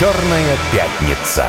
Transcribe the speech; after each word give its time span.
Черная 0.00 0.56
пятница. 0.72 1.44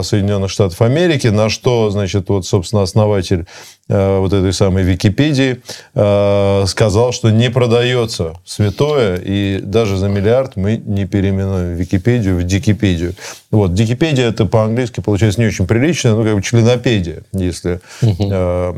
Соединенных 0.04 0.50
Штатов 0.52 0.82
Америки, 0.82 1.28
на 1.28 1.50
что, 1.50 1.90
значит, 1.90 2.30
вот, 2.30 2.46
собственно, 2.46 2.84
основатель 2.84 3.46
э, 3.90 4.18
вот 4.20 4.34
этой 4.34 4.54
самой 4.54 4.84
Википедии 4.84 5.62
э, 5.94 6.64
сказал, 6.68 7.12
что 7.12 7.30
не 7.30 7.50
продается 7.50 8.36
святое, 8.46 9.20
и 9.24 9.60
даже 9.62 9.98
за 9.98 10.08
миллиард 10.08 10.56
мы 10.56 10.78
не 10.78 11.06
переименуем 11.06 11.76
Википедию 11.76 12.38
в 12.38 12.44
Дикипедию. 12.44 13.14
Вот, 13.52 13.74
Дикипедия 13.74 14.30
это 14.30 14.46
по-английски 14.46 15.00
получается 15.00 15.42
не 15.42 15.48
очень 15.48 15.68
прилично, 15.68 16.16
ну, 16.16 16.24
как 16.24 16.36
бы 16.36 16.42
членопедия, 16.42 17.24
если... 17.34 17.80
э, 18.02 18.74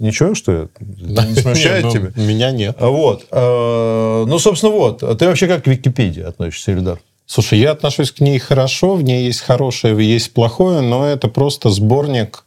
ничего, 0.00 0.34
что 0.34 0.52
я? 0.52 0.68
Не 0.80 1.34
смущает 1.34 1.84
ну, 1.84 1.90
тебя? 1.90 2.12
Меня 2.16 2.50
нет. 2.50 2.76
Вот. 2.80 3.26
э, 3.30 4.24
Ну, 4.26 4.38
собственно, 4.38 4.72
вот. 4.72 5.02
А 5.02 5.14
Ты 5.14 5.26
вообще 5.26 5.46
как 5.46 5.64
к 5.64 5.66
Википедии 5.66 6.22
относишься, 6.22 6.72
Ильдар? 6.72 6.98
Слушай, 7.26 7.60
я 7.60 7.72
отношусь 7.72 8.12
к 8.12 8.20
ней 8.20 8.38
хорошо, 8.38 8.94
в 8.94 9.02
ней 9.02 9.24
есть 9.26 9.40
хорошее, 9.40 9.96
есть 10.06 10.32
плохое, 10.32 10.80
но 10.80 11.06
это 11.06 11.28
просто 11.28 11.70
сборник 11.70 12.44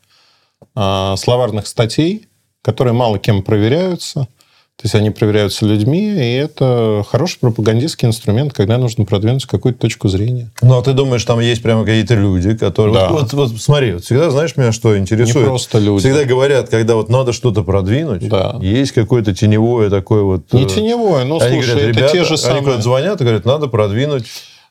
а, 0.76 1.16
словарных 1.18 1.68
статей, 1.68 2.28
которые 2.62 2.94
мало 2.94 3.20
кем 3.20 3.42
проверяются. 3.42 4.28
То 4.78 4.88
есть 4.88 4.96
они 4.96 5.10
проверяются 5.10 5.66
людьми, 5.66 6.02
и 6.02 6.34
это 6.34 7.02
хороший 7.08 7.40
пропагандистский 7.40 8.10
инструмент, 8.10 8.52
когда 8.52 8.78
нужно 8.78 9.06
продвинуть 9.06 9.46
какую-то 9.46 9.80
точку 9.80 10.10
зрения. 10.10 10.52
Ну, 10.62 10.78
а 10.78 10.82
ты 10.82 10.92
думаешь, 10.92 11.24
там 11.24 11.40
есть 11.40 11.64
прямо 11.64 11.86
какие-то 11.86 12.16
люди, 12.16 12.58
которые... 12.58 12.94
Да. 12.94 13.08
Вот, 13.08 13.32
вот, 13.32 13.52
вот 13.52 13.62
смотри, 13.62 13.94
вот 13.94 14.04
всегда 14.04 14.30
знаешь 14.32 14.58
меня, 14.58 14.74
что 14.74 14.98
интересует? 14.98 15.38
Не 15.38 15.44
просто 15.46 15.80
люди. 15.80 16.02
Всегда 16.02 16.26
говорят, 16.26 16.68
когда 16.68 16.96
вот 16.96 17.08
надо 17.08 17.32
что-то 17.32 17.64
продвинуть, 17.64 18.28
Да. 18.28 18.58
есть 18.62 18.92
какое-то 18.92 19.34
теневое 19.34 19.90
такое 19.90 20.24
вот... 20.24 20.52
Не 20.52 20.66
э, 20.66 20.68
теневое, 20.68 21.24
ну, 21.24 21.40
они 21.40 21.62
слушай, 21.62 21.74
говорят, 21.74 21.96
это 21.96 22.10
те 22.10 22.24
же 22.26 22.32
они 22.32 22.38
самые... 22.38 22.64
куда-то 22.64 22.82
звонят 22.82 23.22
и 23.22 23.24
говорят, 23.24 23.46
надо 23.46 23.68
продвинуть. 23.68 24.26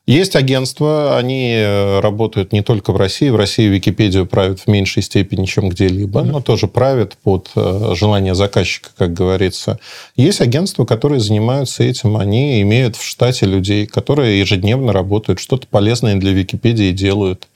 Есть 0.07 0.35
агентства, 0.35 1.17
они 1.17 1.55
э, 1.55 1.99
работают 1.99 2.53
не 2.53 2.61
только 2.61 2.91
в 2.91 2.97
России. 2.97 3.29
В 3.29 3.35
России 3.35 3.67
Википедию 3.67 4.27
правят 4.27 4.59
в 4.59 4.67
меньшей 4.67 5.01
степени, 5.01 5.45
чем 5.45 5.69
где-либо, 5.69 6.21
но 6.21 6.41
тоже 6.41 6.67
правят 6.67 7.17
под 7.23 7.49
э, 7.55 7.93
желание 7.95 8.35
заказчика, 8.35 8.89
как 8.95 9.13
говорится. 9.13 9.79
Есть 10.15 10.41
агентства, 10.41 10.85
которые 10.85 11.19
занимаются 11.21 11.83
этим. 11.83 12.17
Они 12.17 12.61
имеют 12.61 12.95
в 12.95 13.03
штате 13.03 13.47
людей, 13.47 13.87
которые 13.87 14.39
ежедневно 14.39 14.93
работают, 14.93 15.39
что-то 15.39 15.65
полезное 15.65 16.15
для 16.17 16.33
Википедии 16.33 16.91
делают. 16.91 17.47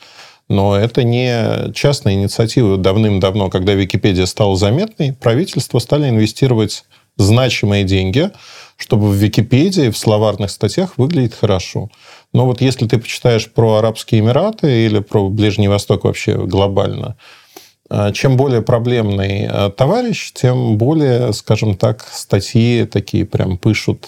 Но 0.47 0.75
это 0.75 1.03
не 1.03 1.71
частная 1.73 2.13
инициатива. 2.13 2.77
Давным-давно, 2.77 3.51
когда 3.51 3.73
Википедия 3.75 4.25
стала 4.25 4.55
заметной, 4.55 5.13
правительство 5.13 5.77
стали 5.77 6.09
инвестировать 6.09 6.83
значимые 7.17 7.83
деньги, 7.83 8.31
чтобы 8.77 9.09
в 9.09 9.13
Википедии, 9.13 9.89
в 9.91 9.97
словарных 9.97 10.49
статьях 10.49 10.97
выглядит 10.97 11.35
хорошо. 11.35 11.89
Но 12.33 12.45
вот 12.45 12.61
если 12.61 12.87
ты 12.87 12.99
почитаешь 12.99 13.51
про 13.51 13.75
Арабские 13.75 14.21
Эмираты 14.21 14.85
или 14.85 14.99
про 14.99 15.29
Ближний 15.29 15.67
Восток 15.67 16.03
вообще 16.03 16.37
глобально, 16.37 17.17
а, 17.89 18.11
чем 18.11 18.37
более 18.37 18.61
проблемный 18.61 19.47
а, 19.49 19.71
товарищ, 19.71 20.31
тем 20.33 20.77
более, 20.77 21.33
скажем 21.33 21.75
так, 21.75 22.05
статьи 22.11 22.85
такие 22.85 23.25
прям 23.25 23.57
пышут 23.57 24.07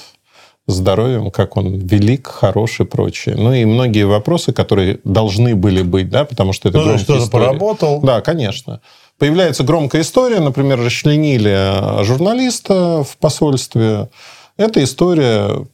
здоровьем, 0.68 1.32
как 1.32 1.58
он 1.58 1.80
велик, 1.80 2.28
хорош 2.28 2.80
и 2.80 2.86
прочее. 2.86 3.36
Ну 3.36 3.52
и 3.54 3.66
многие 3.66 4.06
вопросы, 4.06 4.54
которые 4.54 5.00
должны 5.04 5.56
были 5.56 5.82
быть, 5.82 6.10
да, 6.10 6.24
потому 6.24 6.54
что 6.54 6.70
это 6.70 6.78
Кто-то 6.80 6.94
громкие 6.96 7.18
истории. 7.18 7.46
поработал. 7.46 8.02
Да, 8.02 8.22
конечно. 8.22 8.82
Появляется 9.18 9.64
громкая 9.64 10.04
история, 10.04 10.40
например, 10.40 10.80
расчленили 10.80 12.04
журналиста 12.04 13.04
в 13.04 13.18
посольстве. 13.18 14.10
Эта 14.58 14.84
история 14.84 15.66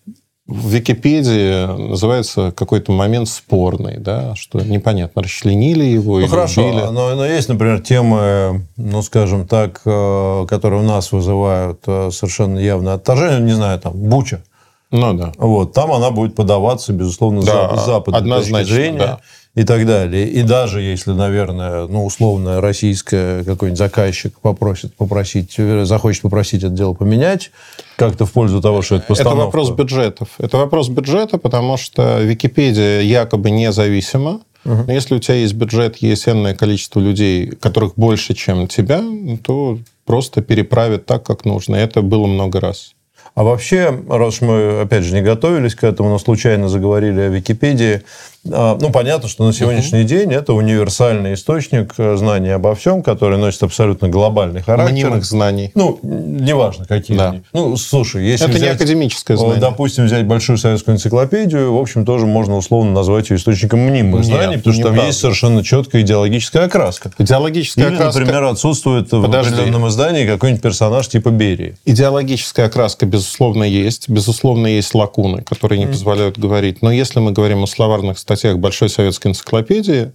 в 0.48 0.70
Википедии 0.70 1.90
называется 1.90 2.54
какой-то 2.56 2.94
момент 2.94 3.28
спорный, 3.28 3.98
да, 3.98 4.34
что 4.36 4.62
непонятно, 4.62 5.22
расчленили 5.22 5.84
его 5.84 6.14
Ну 6.14 6.20
или 6.20 6.28
хорошо, 6.28 6.66
убили. 6.66 6.86
но, 6.86 7.16
но 7.16 7.26
есть, 7.26 7.50
например, 7.50 7.82
темы, 7.82 8.66
ну, 8.78 9.02
скажем 9.02 9.46
так, 9.46 9.82
э, 9.84 10.46
которые 10.48 10.82
у 10.82 10.86
нас 10.86 11.12
вызывают 11.12 11.82
э, 11.86 12.12
совершенно 12.12 12.60
явное 12.60 12.94
отторжение, 12.94 13.42
не 13.42 13.52
знаю, 13.52 13.78
там, 13.80 13.94
Буча. 13.94 14.42
Ну 14.90 15.14
да. 15.14 15.34
Вот, 15.38 15.74
там 15.74 15.92
она 15.92 16.12
будет 16.12 16.34
подаваться, 16.36 16.94
безусловно, 16.94 17.42
Да, 17.42 17.76
за 17.76 17.86
западной 17.86 18.22
однозначно, 18.22 18.60
точки 18.60 18.74
зрения 18.74 18.98
да. 19.00 19.20
И 19.58 19.64
так 19.64 19.88
далее. 19.88 20.30
И 20.30 20.44
даже 20.44 20.82
если, 20.84 21.14
наверное, 21.14 21.88
ну, 21.88 22.06
условно, 22.06 22.62
российская 22.62 23.44
какой-нибудь 23.44 23.80
заказчик 23.80 24.40
попросит 24.40 24.96
попросить, 24.96 25.56
э, 25.58 25.84
захочет 25.84 26.22
попросить 26.22 26.64
это 26.64 26.74
дело 26.74 26.94
поменять, 26.94 27.50
как-то 27.96 28.28
в 28.28 28.32
пользу 28.34 28.62
того, 28.62 28.84
что 28.84 28.96
это 28.98 29.06
Это 29.06 29.14
постановка. 29.16 29.46
вопрос 29.46 29.72
бюджетов. 29.72 30.28
Это 30.38 30.58
вопрос 30.58 30.90
бюджета, 30.90 31.40
потому 31.40 31.78
что 31.78 32.22
Википедия 32.22 33.02
якобы 33.02 33.50
независима. 33.50 34.42
Но 34.64 34.92
если 34.94 35.16
у 35.16 35.20
тебя 35.20 35.36
есть 35.36 35.54
бюджет, 35.56 35.98
есть 35.98 36.28
энное 36.28 36.54
количество 36.54 37.00
людей, 37.00 37.48
которых 37.48 37.94
больше, 37.96 38.36
чем 38.36 38.68
тебя, 38.68 39.02
то 39.44 39.80
просто 40.06 40.42
переправят 40.42 41.08
так, 41.08 41.24
как 41.24 41.46
нужно. 41.46 41.78
Это 41.78 42.04
было 42.04 42.28
много 42.28 42.60
раз. 42.60 42.94
А 43.38 43.44
вообще, 43.44 43.96
раз 44.10 44.42
мы, 44.42 44.82
опять 44.82 45.04
же, 45.04 45.14
не 45.14 45.22
готовились 45.22 45.76
к 45.76 45.84
этому, 45.84 46.10
но 46.10 46.18
случайно 46.18 46.70
заговорили 46.70 47.22
о 47.22 47.28
Википедии, 47.28 48.02
ну, 48.50 48.90
понятно, 48.92 49.28
что 49.30 49.46
на 49.46 49.54
сегодняшний 49.54 50.04
день 50.04 50.32
это 50.34 50.54
универсальный 50.54 51.34
источник 51.34 51.94
э, 51.98 52.16
знаний 52.18 52.50
обо 52.50 52.76
всем, 52.76 53.04
который 53.04 53.38
носит 53.38 53.64
абсолютно 53.64 54.10
глобальный 54.10 54.62
характер. 54.62 54.94
Мнимых 54.94 55.26
знаний. 55.26 55.72
Ну, 55.76 56.00
неважно, 56.04 56.86
какие 56.86 57.18
Да. 57.18 57.30
они. 57.30 57.44
Ну, 57.54 57.76
слушай, 57.78 58.24
если 58.26 58.46
Это 58.48 58.54
не 58.58 58.60
взять, 58.66 58.76
академическое 58.76 59.36
э, 59.36 59.40
знание. 59.40 59.60
допустим, 59.60 60.06
взять 60.06 60.26
большую 60.26 60.58
советскую 60.58 60.96
энциклопедию, 60.96 61.74
в 61.74 61.78
общем, 61.80 62.06
тоже 62.06 62.26
можно 62.26 62.56
условно 62.58 62.92
назвать 62.92 63.30
ее 63.30 63.38
источником 63.38 63.80
мнимых 63.82 64.22
Нет, 64.22 64.26
знаний, 64.26 64.58
потому 64.58 64.74
что 64.74 64.84
там 64.84 64.92
неправда. 64.94 65.08
есть 65.08 65.20
совершенно 65.20 65.64
четкая 65.64 66.02
идеологическая 66.04 66.66
окраска. 66.66 67.12
Идеологическая 67.18 67.88
Или, 67.88 67.96
окраска, 67.96 68.20
например, 68.22 68.44
отсутствует 68.46 69.10
Подожди. 69.10 69.52
в 69.52 69.54
определенном 69.54 69.88
издании 69.90 70.26
какой-нибудь 70.26 70.62
персонаж 70.62 71.08
типа 71.08 71.30
Берии. 71.30 71.76
идеологическая 71.86 72.68
окраска, 72.68 73.06
безусловно, 73.06 73.64
есть. 73.64 74.08
Безусловно, 74.10 74.68
есть 74.68 74.94
лакуны, 74.96 75.42
которые 75.44 75.80
не 75.80 75.88
позволяют 75.88 76.38
говорить. 76.40 76.82
Но 76.82 76.92
если 76.92 77.20
мы 77.20 77.32
говорим 77.32 77.64
о 77.64 77.68
словарных 77.68 78.18
статьях 78.18 78.37
Большой 78.46 78.90
советской 78.90 79.28
энциклопедии, 79.28 80.12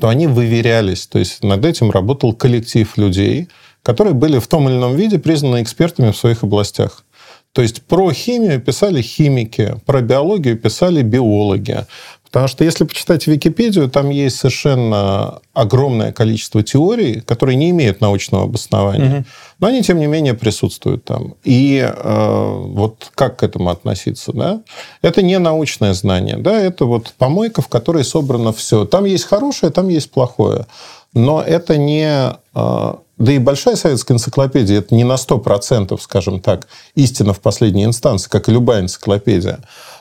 то 0.00 0.08
они 0.08 0.26
выверялись. 0.26 1.06
То 1.06 1.18
есть 1.18 1.42
над 1.42 1.64
этим 1.64 1.90
работал 1.90 2.34
коллектив 2.34 2.96
людей, 2.96 3.48
которые 3.82 4.14
были 4.14 4.38
в 4.38 4.46
том 4.46 4.68
или 4.68 4.76
ином 4.76 4.96
виде 4.96 5.18
признаны 5.18 5.62
экспертами 5.62 6.12
в 6.12 6.16
своих 6.16 6.42
областях. 6.42 7.04
То 7.52 7.60
есть 7.60 7.82
про 7.82 8.10
химию 8.12 8.60
писали 8.60 9.02
химики, 9.02 9.76
про 9.84 10.00
биологию 10.00 10.56
писали 10.56 11.02
биологи, 11.02 11.86
Потому 12.32 12.48
что 12.48 12.64
если 12.64 12.84
почитать 12.84 13.26
Википедию, 13.26 13.90
там 13.90 14.08
есть 14.08 14.36
совершенно 14.36 15.40
огромное 15.52 16.12
количество 16.12 16.62
теорий, 16.62 17.20
которые 17.20 17.56
не 17.56 17.68
имеют 17.70 18.00
научного 18.00 18.44
обоснования, 18.44 19.18
угу. 19.18 19.24
но 19.60 19.66
они, 19.66 19.82
тем 19.82 19.98
не 19.98 20.06
менее, 20.06 20.32
присутствуют 20.32 21.04
там. 21.04 21.34
И 21.44 21.86
э, 21.86 22.62
вот 22.68 23.10
как 23.14 23.36
к 23.36 23.42
этому 23.42 23.68
относиться? 23.68 24.32
Да? 24.32 24.62
Это 25.02 25.20
не 25.20 25.38
научное 25.38 25.92
знание, 25.92 26.38
да? 26.38 26.58
это 26.58 26.86
вот 26.86 27.12
помойка, 27.18 27.60
в 27.60 27.68
которой 27.68 28.02
собрано 28.02 28.54
все. 28.54 28.86
Там 28.86 29.04
есть 29.04 29.24
хорошее, 29.24 29.70
там 29.70 29.88
есть 29.88 30.10
плохое. 30.10 30.66
Но 31.12 31.42
это 31.42 31.76
не... 31.76 32.32
Э, 32.54 32.94
да 33.18 33.32
и 33.32 33.38
большая 33.38 33.76
советская 33.76 34.16
энциклопедия, 34.16 34.78
это 34.78 34.94
не 34.94 35.04
на 35.04 35.16
100%, 35.16 36.00
скажем 36.00 36.40
так, 36.40 36.66
истина 36.94 37.34
в 37.34 37.40
последней 37.40 37.84
инстанции, 37.84 38.30
как 38.30 38.48
и 38.48 38.52
любая 38.52 38.80
энциклопедия. 38.80 39.60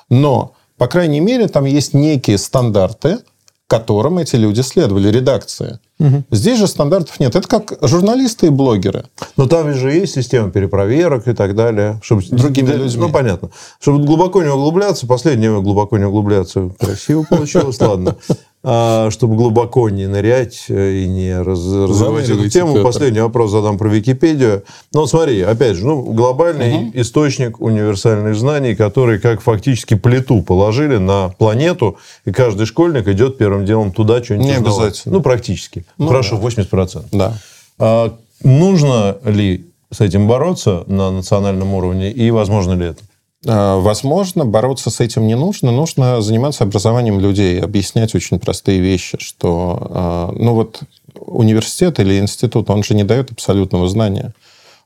Но 0.09 0.53
по 0.81 0.87
крайней 0.87 1.19
мере, 1.19 1.47
там 1.47 1.65
есть 1.65 1.93
некие 1.93 2.39
стандарты, 2.39 3.19
которым 3.67 4.17
эти 4.17 4.35
люди 4.35 4.61
следовали, 4.61 5.09
редакции. 5.09 5.79
Угу. 5.99 6.23
Здесь 6.31 6.57
же 6.57 6.65
стандартов 6.65 7.19
нет. 7.19 7.35
Это 7.35 7.47
как 7.47 7.77
журналисты 7.83 8.47
и 8.47 8.49
блогеры. 8.49 9.05
Но 9.37 9.45
там 9.45 9.71
же 9.75 9.91
есть 9.91 10.15
система 10.15 10.49
перепроверок 10.49 11.27
и 11.27 11.33
так 11.33 11.53
далее. 11.53 11.99
Чтобы... 12.01 12.23
Другими 12.31 12.71
людьми. 12.71 12.99
Ну, 12.99 13.11
понятно. 13.11 13.51
Чтобы 13.79 14.03
глубоко 14.03 14.41
не 14.41 14.49
углубляться, 14.49 15.05
последнее 15.05 15.61
глубоко 15.61 15.99
не 15.99 16.05
углубляться. 16.05 16.71
Красиво 16.79 17.27
получилось, 17.29 17.79
ладно. 17.79 18.15
А, 18.63 19.09
чтобы 19.09 19.37
глубоко 19.37 19.89
не 19.89 20.05
нырять 20.05 20.65
э, 20.69 20.91
и 20.97 21.07
не 21.07 21.35
раз, 21.35 21.65
развивать 21.65 22.29
эту 22.29 22.47
тему. 22.47 22.83
Последний 22.83 23.19
вопрос 23.19 23.49
задам 23.49 23.79
про 23.79 23.89
Википедию. 23.89 24.63
Ну, 24.93 25.07
смотри, 25.07 25.41
опять 25.41 25.77
же, 25.77 25.87
ну, 25.87 26.03
глобальный 26.03 26.75
угу. 26.75 26.91
источник 26.93 27.59
универсальных 27.59 28.35
знаний, 28.35 28.75
который 28.75 29.17
как 29.19 29.41
фактически 29.41 29.95
плиту 29.95 30.43
положили 30.43 30.97
на 30.97 31.29
планету, 31.29 31.97
и 32.25 32.31
каждый 32.31 32.67
школьник 32.67 33.07
идет 33.07 33.39
первым 33.39 33.65
делом 33.65 33.91
туда 33.91 34.23
что-нибудь 34.23 34.45
Не 34.45 34.57
узнавать. 34.57 34.77
обязательно. 34.77 35.15
Ну, 35.15 35.21
практически. 35.23 35.85
Ну, 35.97 36.07
Хорошо, 36.09 36.37
да. 36.37 36.47
80%. 36.47 37.05
Да. 37.11 37.33
А, 37.79 38.15
нужно 38.43 39.17
ли 39.25 39.71
с 39.89 40.01
этим 40.01 40.27
бороться 40.27 40.83
на 40.85 41.09
национальном 41.09 41.73
уровне, 41.73 42.11
и 42.11 42.29
возможно 42.29 42.73
ли 42.73 42.85
это? 42.85 43.01
А, 43.47 43.79
возможно, 43.79 44.45
бороться 44.45 44.89
с 44.89 44.99
этим 44.99 45.25
не 45.27 45.35
нужно. 45.35 45.71
Нужно 45.71 46.21
заниматься 46.21 46.63
образованием 46.63 47.19
людей, 47.19 47.59
объяснять 47.59 48.13
очень 48.13 48.39
простые 48.39 48.79
вещи, 48.79 49.17
что 49.19 49.87
а, 49.89 50.31
ну 50.35 50.53
вот 50.53 50.81
университет 51.15 51.99
или 51.99 52.19
институт, 52.19 52.69
он 52.69 52.83
же 52.83 52.93
не 52.93 53.03
дает 53.03 53.31
абсолютного 53.31 53.87
знания. 53.89 54.33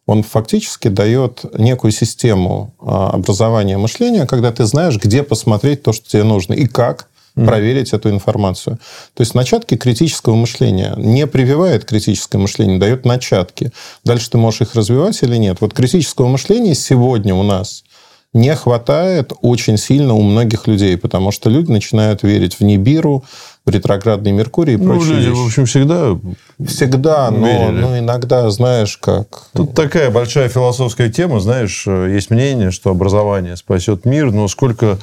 Он 0.07 0.23
фактически 0.23 0.87
дает 0.87 1.43
некую 1.57 1.91
систему 1.91 2.73
а, 2.79 3.09
образования 3.09 3.77
мышления, 3.77 4.25
когда 4.25 4.51
ты 4.51 4.65
знаешь, 4.65 4.97
где 4.97 5.23
посмотреть 5.23 5.83
то, 5.83 5.91
что 5.91 6.07
тебе 6.07 6.23
нужно, 6.23 6.53
и 6.53 6.65
как 6.65 7.09
mm. 7.35 7.45
проверить 7.45 7.91
эту 7.91 8.09
информацию. 8.09 8.77
То 9.15 9.21
есть 9.21 9.35
начатки 9.35 9.75
критического 9.75 10.35
мышления 10.35 10.93
не 10.95 11.27
прививает 11.27 11.83
критическое 11.83 12.37
мышление, 12.37 12.79
дает 12.79 13.03
начатки. 13.03 13.73
Дальше 14.05 14.29
ты 14.29 14.37
можешь 14.37 14.61
их 14.61 14.75
развивать 14.75 15.21
или 15.23 15.35
нет. 15.35 15.57
Вот 15.59 15.73
критического 15.73 16.27
мышления 16.27 16.73
сегодня 16.73 17.35
у 17.35 17.43
нас– 17.43 17.83
не 18.35 18.53
хватает 18.53 19.31
очень 19.41 19.77
сильно 19.77 20.13
у 20.13 20.21
многих 20.21 20.67
людей, 20.67 20.97
потому 20.97 21.31
что 21.31 21.49
люди 21.49 21.71
начинают 21.71 22.21
верить 22.21 22.59
в 22.59 22.61
Нибиру, 22.61 23.23
в 23.65 23.69
ретроградный 23.69 24.33
Меркурий 24.33 24.73
и 24.73 24.77
ну, 24.77 24.93
прочие 24.93 25.15
люди, 25.15 25.29
вещи. 25.29 25.39
в 25.39 25.45
общем, 25.45 25.65
всегда 25.65 26.19
Всегда, 26.63 27.31
но, 27.31 27.71
но 27.71 27.97
иногда, 27.97 28.49
знаешь, 28.49 28.97
как... 28.97 29.27
Тут 29.53 29.73
такая 29.73 30.11
большая 30.11 30.49
философская 30.49 31.09
тема, 31.09 31.39
знаешь, 31.39 31.87
есть 31.87 32.29
мнение, 32.29 32.71
что 32.71 32.91
образование 32.91 33.55
спасет 33.55 34.05
мир, 34.05 34.31
но 34.31 34.47
сколько 34.49 34.99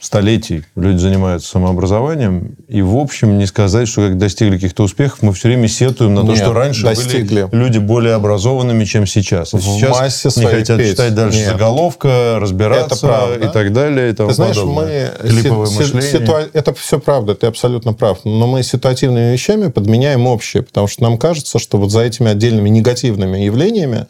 столетий 0.00 0.64
люди 0.76 0.98
занимаются 0.98 1.48
самообразованием, 1.48 2.56
и, 2.68 2.82
в 2.82 2.96
общем, 2.96 3.38
не 3.38 3.46
сказать, 3.46 3.88
что 3.88 4.02
как 4.02 4.18
достигли 4.18 4.56
каких-то 4.56 4.82
успехов, 4.82 5.22
мы 5.22 5.32
все 5.32 5.48
время 5.48 5.68
сетуем 5.68 6.14
на 6.14 6.20
то, 6.20 6.28
Нет, 6.28 6.38
что 6.38 6.52
раньше 6.52 6.82
достигли. 6.82 7.44
были 7.44 7.62
люди 7.62 7.78
более 7.78 8.14
образованными, 8.14 8.84
чем 8.84 9.06
сейчас. 9.06 9.54
А 9.54 9.58
сейчас 9.60 10.36
не 10.36 10.46
хотят 10.46 10.78
петь. 10.78 10.90
читать 10.90 11.14
дальше 11.14 11.38
Нет. 11.38 11.52
заголовка, 11.52 12.38
разбираться 12.40 13.36
и 13.42 13.48
так 13.48 13.72
далее. 13.72 14.10
И 14.10 14.12
тому 14.12 14.28
ты 14.28 14.34
знаешь, 14.34 14.56
мы... 14.56 15.10
Клиповое 15.20 15.66
си- 15.66 15.78
мышление. 15.78 16.10
Ситуа... 16.20 16.42
Это 16.52 16.74
все 16.74 16.98
правда, 16.98 17.34
ты 17.34 17.46
абсолютно 17.46 17.92
прав. 17.92 18.18
Но 18.24 18.46
мы 18.46 18.62
ситуативными 18.62 19.32
вещами 19.32 19.68
подменяем 19.70 20.26
общее, 20.26 20.62
потому 20.62 20.88
что 20.88 21.02
нам 21.02 21.18
кажется, 21.18 21.58
что 21.58 21.78
вот 21.78 21.90
за 21.90 22.02
этими 22.02 22.30
отдельными 22.30 22.68
негативными 22.68 23.38
явлениями 23.38 24.06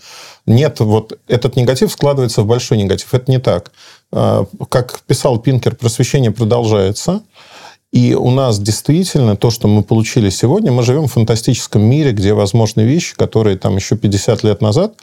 нет, 0.46 0.80
вот 0.80 1.18
этот 1.26 1.56
негатив 1.56 1.90
складывается 1.90 2.42
в 2.42 2.46
большой 2.46 2.78
негатив. 2.78 3.12
Это 3.12 3.30
не 3.30 3.38
так. 3.38 3.72
А, 4.12 4.44
как 4.70 5.00
писал 5.06 5.38
Пинкер, 5.38 5.74
просвещение 5.74 6.30
продолжается. 6.30 7.22
И 7.92 8.14
у 8.14 8.30
нас 8.30 8.58
действительно 8.58 9.36
то, 9.36 9.50
что 9.50 9.68
мы 9.68 9.82
получили 9.82 10.28
сегодня, 10.28 10.70
мы 10.70 10.82
живем 10.82 11.06
в 11.06 11.12
фантастическом 11.12 11.82
мире, 11.82 12.12
где 12.12 12.34
возможны 12.34 12.82
вещи, 12.82 13.16
которые 13.16 13.56
там 13.56 13.76
еще 13.76 13.96
50 13.96 14.44
лет 14.44 14.60
назад 14.60 14.94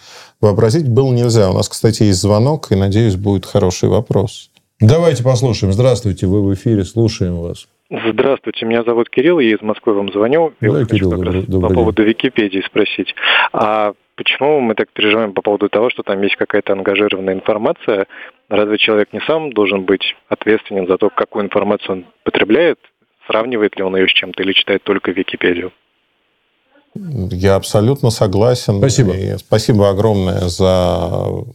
вообразить 0.42 0.88
было 0.88 1.12
нельзя. 1.12 1.50
У 1.50 1.54
нас, 1.54 1.70
кстати, 1.70 2.04
есть 2.04 2.22
звонок, 2.22 2.72
и, 2.72 2.76
надеюсь, 2.76 3.16
будет 3.16 3.46
хороший 3.46 3.90
вопрос. 3.90 4.50
Давайте 4.80 5.24
послушаем. 5.24 5.74
Здравствуйте, 5.74 6.28
вы 6.28 6.44
в 6.44 6.54
эфире, 6.54 6.84
слушаем 6.84 7.38
вас. 7.38 7.68
Здравствуйте, 7.90 8.66
меня 8.66 8.84
зовут 8.84 9.10
Кирилл, 9.10 9.40
я 9.40 9.56
из 9.56 9.62
Москвы 9.62 9.94
вам 9.94 10.12
звоню. 10.12 10.54
Да, 10.62 10.80
я 10.80 10.86
Кирилл, 10.86 11.10
хочу 11.10 11.10
добрый, 11.10 11.42
добрый 11.44 11.70
по 11.70 11.76
поводу 11.76 12.04
Википедии 12.04 12.64
спросить. 12.66 13.14
А 13.54 13.94
почему 14.16 14.60
мы 14.60 14.76
так 14.76 14.92
переживаем 14.92 15.34
по 15.34 15.42
поводу 15.42 15.70
того, 15.70 15.90
что 15.90 16.04
там 16.04 16.22
есть 16.22 16.36
какая-то 16.36 16.74
ангажированная 16.74 17.34
информация? 17.34 18.08
Разве 18.50 18.78
человек 18.78 19.14
не 19.14 19.22
сам 19.22 19.52
должен 19.54 19.86
быть 19.86 20.16
ответственен 20.30 20.88
за 20.88 20.98
то, 20.98 21.10
какую 21.10 21.46
информацию 21.46 21.92
он 21.92 22.06
потребляет? 22.24 22.80
Сравнивает 23.28 23.78
ли 23.78 23.84
он 23.84 23.96
ее 23.96 24.08
с 24.08 24.12
чем-то 24.12 24.44
или 24.44 24.54
читает 24.54 24.84
только 24.84 25.12
Википедию? 25.12 25.72
Я 26.96 27.56
абсолютно 27.56 28.10
согласен. 28.12 28.78
Спасибо. 28.78 29.14
И 29.14 29.38
спасибо 29.38 29.90
огромное 29.90 30.42
за 30.42 31.46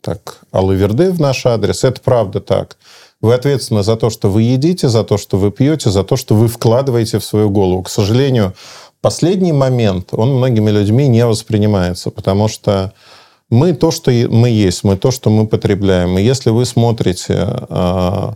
так, 0.00 0.40
алаверды 0.52 1.10
в 1.10 1.20
наш 1.20 1.44
адрес. 1.44 1.84
Это 1.84 2.00
правда 2.00 2.40
так. 2.40 2.76
Вы 3.20 3.34
ответственны 3.34 3.82
за 3.82 3.96
то, 3.96 4.08
что 4.08 4.30
вы 4.30 4.42
едите, 4.42 4.88
за 4.88 5.04
то, 5.04 5.18
что 5.18 5.36
вы 5.36 5.50
пьете, 5.50 5.90
за 5.90 6.04
то, 6.04 6.16
что 6.16 6.34
вы 6.34 6.48
вкладываете 6.48 7.18
в 7.18 7.24
свою 7.24 7.50
голову. 7.50 7.82
К 7.82 7.90
сожалению, 7.90 8.54
последний 9.00 9.52
момент, 9.52 10.10
он 10.12 10.34
многими 10.34 10.70
людьми 10.70 11.08
не 11.08 11.26
воспринимается, 11.26 12.10
потому 12.10 12.48
что 12.48 12.92
мы 13.48 13.72
то, 13.72 13.90
что 13.90 14.10
мы 14.10 14.48
есть, 14.48 14.84
мы 14.84 14.96
то, 14.96 15.10
что 15.10 15.30
мы 15.30 15.46
потребляем. 15.46 16.18
И 16.18 16.22
если 16.22 16.50
вы 16.50 16.64
смотрите 16.64 17.48
э, 17.68 18.32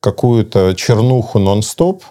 какую-то 0.00 0.74
чернуху 0.74 1.38
нон-стоп, 1.38 2.02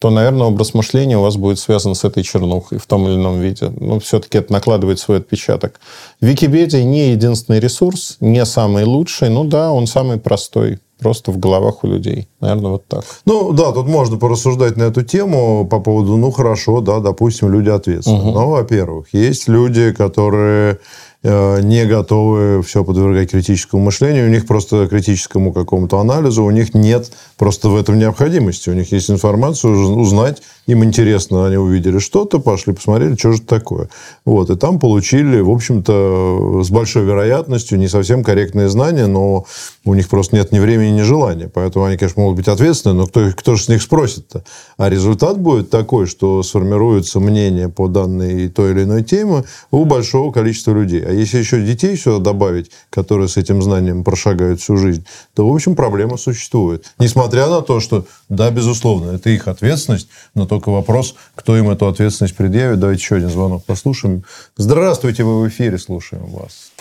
то, 0.00 0.10
наверное, 0.10 0.48
образ 0.48 0.74
мышления 0.74 1.16
у 1.16 1.22
вас 1.22 1.36
будет 1.36 1.58
связан 1.58 1.94
с 1.94 2.04
этой 2.04 2.22
чернухой 2.22 2.78
в 2.78 2.86
том 2.86 3.06
или 3.06 3.14
ином 3.14 3.40
виде. 3.40 3.72
Но 3.80 4.00
все-таки 4.00 4.38
это 4.38 4.52
накладывает 4.52 4.98
свой 4.98 5.18
отпечаток. 5.18 5.80
Википедия 6.20 6.82
не 6.82 7.12
единственный 7.12 7.60
ресурс, 7.60 8.18
не 8.20 8.44
самый 8.44 8.84
лучший. 8.84 9.30
Ну 9.30 9.44
да, 9.44 9.72
он 9.72 9.86
самый 9.86 10.18
простой 10.18 10.80
просто 10.98 11.32
в 11.32 11.38
головах 11.38 11.84
у 11.84 11.86
людей. 11.86 12.28
Наверное, 12.40 12.72
вот 12.72 12.86
так. 12.86 13.04
Ну, 13.26 13.52
да, 13.52 13.72
тут 13.72 13.86
можно 13.86 14.16
порассуждать 14.16 14.76
на 14.76 14.84
эту 14.84 15.02
тему 15.02 15.66
по 15.66 15.80
поводу, 15.80 16.16
ну, 16.16 16.30
хорошо, 16.30 16.80
да, 16.80 17.00
допустим, 17.00 17.52
люди 17.52 17.70
ответственны. 17.70 18.30
Угу. 18.30 18.30
Но, 18.30 18.50
во-первых, 18.50 19.06
есть 19.12 19.48
люди, 19.48 19.92
которые 19.92 20.78
не 21.24 21.86
готовы 21.86 22.62
все 22.62 22.84
подвергать 22.84 23.30
критическому 23.30 23.84
мышлению, 23.84 24.26
у 24.26 24.30
них 24.30 24.46
просто 24.46 24.86
критическому 24.86 25.54
какому-то 25.54 25.98
анализу, 25.98 26.44
у 26.44 26.50
них 26.50 26.74
нет 26.74 27.10
просто 27.38 27.70
в 27.70 27.76
этом 27.76 27.98
необходимости. 27.98 28.68
У 28.68 28.74
них 28.74 28.92
есть 28.92 29.10
информация, 29.10 29.70
узнать, 29.70 30.42
им 30.66 30.84
интересно, 30.84 31.46
они 31.46 31.56
увидели 31.56 31.98
что-то, 31.98 32.38
пошли 32.40 32.74
посмотрели, 32.74 33.16
что 33.16 33.32
же 33.32 33.38
это 33.38 33.46
такое. 33.46 33.88
Вот, 34.24 34.50
и 34.50 34.56
там 34.56 34.78
получили, 34.78 35.40
в 35.40 35.50
общем-то, 35.50 36.62
с 36.62 36.70
большой 36.70 37.04
вероятностью 37.04 37.78
не 37.78 37.88
совсем 37.88 38.22
корректные 38.22 38.68
знания, 38.68 39.06
но 39.06 39.46
у 39.84 39.94
них 39.94 40.08
просто 40.08 40.36
нет 40.36 40.52
ни 40.52 40.58
времени, 40.58 40.90
ни 40.90 41.02
желания. 41.02 41.50
Поэтому 41.52 41.86
они, 41.86 41.96
конечно, 41.96 42.22
могут 42.22 42.36
быть 42.36 42.48
ответственны, 42.48 42.94
но 42.94 43.06
кто, 43.06 43.30
кто 43.34 43.56
же 43.56 43.64
с 43.64 43.68
них 43.68 43.82
спросит-то? 43.82 44.44
А 44.76 44.90
результат 44.90 45.38
будет 45.38 45.70
такой, 45.70 46.06
что 46.06 46.42
сформируется 46.42 47.20
мнение 47.20 47.68
по 47.68 47.88
данной 47.88 48.48
той 48.48 48.72
или 48.72 48.84
иной 48.84 49.02
теме 49.02 49.44
у 49.70 49.84
большого 49.84 50.32
количества 50.32 50.72
людей. 50.72 51.13
А 51.14 51.16
если 51.16 51.38
еще 51.38 51.60
детей 51.60 51.96
сюда 51.96 52.18
добавить, 52.18 52.72
которые 52.90 53.28
с 53.28 53.36
этим 53.36 53.62
знанием 53.62 54.02
прошагают 54.02 54.60
всю 54.60 54.76
жизнь, 54.76 55.06
то, 55.34 55.48
в 55.48 55.54
общем, 55.54 55.76
проблема 55.76 56.16
существует. 56.16 56.86
Несмотря 56.98 57.46
на 57.46 57.62
то, 57.62 57.78
что, 57.78 58.04
да, 58.28 58.50
безусловно, 58.50 59.12
это 59.12 59.30
их 59.30 59.46
ответственность, 59.46 60.10
но 60.34 60.46
только 60.46 60.70
вопрос, 60.70 61.14
кто 61.36 61.56
им 61.56 61.70
эту 61.70 61.86
ответственность 61.86 62.36
предъявит. 62.36 62.80
Давайте 62.80 63.00
еще 63.00 63.14
один 63.14 63.28
звонок 63.28 63.64
послушаем. 63.64 64.24
Здравствуйте, 64.56 65.22
вы 65.22 65.44
в 65.44 65.48
эфире, 65.48 65.78
слушаем 65.78 66.26
вас. 66.26 66.72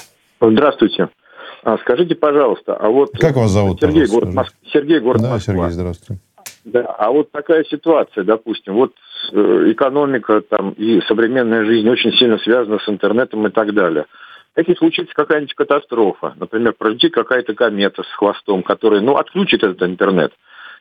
Здравствуйте. 0.41 1.09
А, 1.63 1.77
скажите, 1.77 2.15
пожалуйста, 2.15 2.75
а 2.75 2.89
вот... 2.89 3.11
Как 3.19 3.35
вас 3.35 3.51
зовут? 3.51 3.81
Сергей, 3.81 4.07
город, 4.07 4.33
Моск... 4.33 4.53
Сергей, 4.73 4.99
город 4.99 5.21
да, 5.21 5.29
Москва. 5.29 5.53
Сергей, 5.53 5.71
здравствуйте. 5.71 6.21
Да, 6.65 6.85
а 6.97 7.11
вот 7.11 7.31
такая 7.31 7.63
ситуация, 7.65 8.23
допустим, 8.23 8.73
вот 8.73 8.93
экономика 9.31 10.41
там 10.41 10.71
и 10.71 11.01
современная 11.07 11.65
жизнь 11.65 11.89
очень 11.89 12.13
сильно 12.13 12.37
связана 12.39 12.79
с 12.79 12.89
интернетом 12.89 13.45
и 13.47 13.51
так 13.51 13.73
далее. 13.73 14.05
Если 14.55 14.75
случится 14.75 15.13
какая-нибудь 15.15 15.55
катастрофа, 15.55 16.33
например, 16.37 16.73
пролетит 16.73 17.13
какая-то 17.13 17.55
комета 17.55 18.03
с 18.03 18.17
хвостом, 18.17 18.61
которая, 18.61 19.01
ну, 19.01 19.15
отключит 19.15 19.63
этот 19.63 19.81
интернет, 19.81 20.31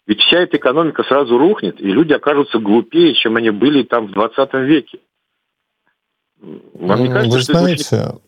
ведь 0.06 0.20
вся 0.20 0.40
эта 0.40 0.56
экономика 0.56 1.04
сразу 1.04 1.38
рухнет, 1.38 1.80
и 1.80 1.86
люди 1.86 2.12
окажутся 2.12 2.58
глупее, 2.58 3.14
чем 3.14 3.36
они 3.36 3.50
были 3.50 3.82
там 3.84 4.08
в 4.08 4.12
20 4.12 4.54
веке. 4.54 4.98
Вам 6.42 7.02
не 7.02 7.08
кажется, 7.08 7.36
Вы 7.36 7.42
что 7.42 7.52
знаете, 7.52 7.84
это? 7.96 8.18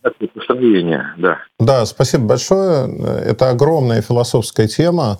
Да. 1.16 1.40
да, 1.59 1.85
спасибо 1.85 2.28
большое. 2.28 2.88
Это 3.26 3.50
огромная 3.50 4.02
философская 4.02 4.68
тема. 4.68 5.18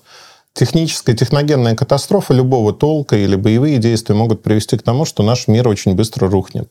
Техническая, 0.55 1.17
техногенная 1.17 1.75
катастрофа 1.75 2.33
любого 2.33 2.73
толка 2.73 3.17
или 3.17 3.35
боевые 3.35 3.79
действия 3.79 4.15
могут 4.15 4.45
привести 4.45 4.79
к 4.79 4.83
тому, 4.83 5.05
что 5.05 5.25
наш 5.25 5.49
мир 5.49 5.67
очень 5.67 5.95
быстро 5.95 6.31
рухнет. 6.31 6.71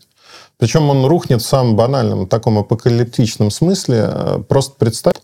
Причем 0.57 0.89
он 0.89 1.05
рухнет 1.05 1.41
в 1.41 1.45
самом 1.45 1.75
банальном, 1.75 2.27
таком 2.27 2.57
апокалиптичном 2.57 3.51
смысле. 3.51 4.09
Просто 4.47 4.75
представь, 4.79 5.17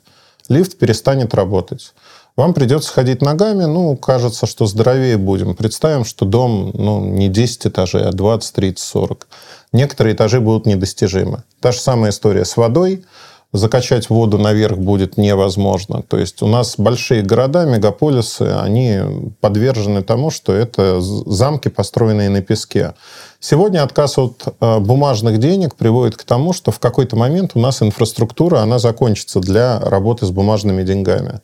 лифт 0.50 0.78
перестанет 0.78 1.34
работать. 1.34 1.94
Вам 2.36 2.54
придется 2.54 2.92
ходить 2.92 3.22
ногами, 3.22 3.64
ну, 3.64 3.96
кажется, 3.96 4.46
что 4.46 4.66
здоровее 4.66 5.16
будем. 5.16 5.56
Представим, 5.56 6.04
что 6.04 6.26
дом, 6.26 6.72
ну, 6.74 7.00
не 7.00 7.30
10 7.30 7.68
этажей, 7.68 8.04
а 8.04 8.12
20, 8.12 8.54
30, 8.56 8.80
40. 8.80 9.28
Некоторые 9.72 10.16
этажи 10.16 10.42
будут 10.42 10.66
недостижимы. 10.66 11.44
Та 11.62 11.72
же 11.72 11.80
самая 11.80 12.12
история 12.12 12.44
с 12.44 12.58
водой– 12.58 13.06
закачать 13.52 14.10
воду 14.10 14.38
наверх 14.38 14.78
будет 14.78 15.18
невозможно. 15.18 16.04
То 16.04 16.18
есть 16.18 16.42
у 16.42 16.48
нас 16.48 16.76
большие 16.78 17.24
города, 17.24 17.66
мегаполисы, 17.66 18.44
они 18.62 19.00
подвержены 19.42 20.04
тому, 20.04 20.30
что 20.30 20.54
это 20.54 21.02
замки, 21.02 21.70
построенные 21.70 22.30
на 22.30 22.42
песке. 22.42 22.94
Сегодня 23.40 23.84
отказ 23.84 24.18
от 24.18 24.44
э, 24.60 24.80
бумажных 24.80 25.40
денег 25.40 25.76
приводит 25.76 26.18
к 26.18 26.24
тому, 26.24 26.54
что 26.54 26.72
в 26.72 26.80
какой-то 26.80 27.16
момент 27.16 27.52
у 27.56 27.60
нас 27.60 27.82
инфраструктура, 27.82 28.60
она 28.60 28.78
закончится 28.78 29.40
для 29.40 29.80
работы 29.80 30.26
с 30.26 30.30
бумажными 30.32 30.84
деньгами. 30.84 31.40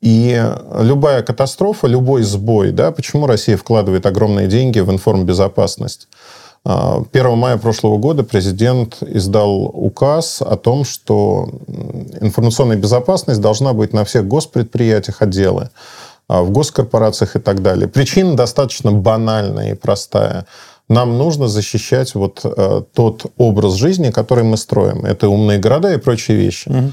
И 0.00 0.40
любая 0.80 1.22
катастрофа, 1.22 1.88
любой 1.88 2.22
сбой, 2.22 2.70
да, 2.70 2.92
почему 2.92 3.26
Россия 3.26 3.56
вкладывает 3.56 4.06
огромные 4.06 4.46
деньги 4.46 4.78
в 4.78 4.90
информбезопасность? 4.90 6.08
1 6.64 7.08
а, 7.14 7.34
мая 7.34 7.56
прошлого 7.56 7.98
года 7.98 8.24
президент 8.24 8.98
издал 9.00 9.70
указ 9.72 10.42
о 10.42 10.56
том, 10.56 10.84
что 10.84 11.48
информационная 12.20 12.76
безопасность 12.76 13.40
должна 13.40 13.72
быть 13.72 13.92
на 13.92 14.04
всех 14.04 14.26
госпредприятиях, 14.26 15.22
отделы, 15.22 15.70
а, 16.28 16.42
в 16.42 16.50
госкорпорациях 16.50 17.36
и 17.36 17.38
так 17.38 17.62
далее. 17.62 17.88
Причина 17.88 18.36
достаточно 18.36 18.92
банальная 18.92 19.72
и 19.72 19.74
простая. 19.74 20.46
Нам 20.88 21.18
нужно 21.18 21.48
защищать 21.48 22.14
вот 22.14 22.40
э, 22.44 22.82
тот 22.94 23.26
образ 23.36 23.74
жизни, 23.74 24.10
который 24.10 24.44
мы 24.44 24.56
строим. 24.56 25.04
Это 25.04 25.28
умные 25.28 25.58
города 25.58 25.92
и 25.92 25.98
прочие 25.98 26.38
вещи. 26.38 26.68
Угу. 26.70 26.92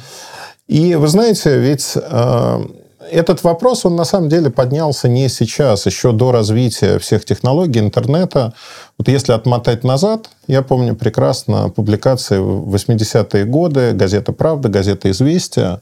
И 0.68 0.96
вы 0.96 1.08
знаете, 1.08 1.58
ведь 1.58 1.94
э, 1.96 2.66
этот 3.12 3.44
вопрос, 3.44 3.86
он 3.86 3.96
на 3.96 4.06
самом 4.06 4.30
деле 4.30 4.50
поднялся 4.50 5.08
не 5.08 5.30
сейчас, 5.30 5.86
еще 5.86 6.12
до 6.12 6.32
развития 6.32 7.00
всех 7.00 7.26
технологий 7.26 7.80
интернета. 7.80 8.54
Вот 8.98 9.08
если 9.08 9.34
отмотать 9.34 9.84
назад, 9.84 10.30
я 10.48 10.62
помню 10.62 10.96
прекрасно 10.96 11.70
публикации 11.70 12.38
в 12.38 12.74
80-е 12.74 13.46
годы, 13.46 13.94
газета 13.94 14.32
«Правда», 14.32 14.70
газета 14.70 15.10
«Известия». 15.12 15.82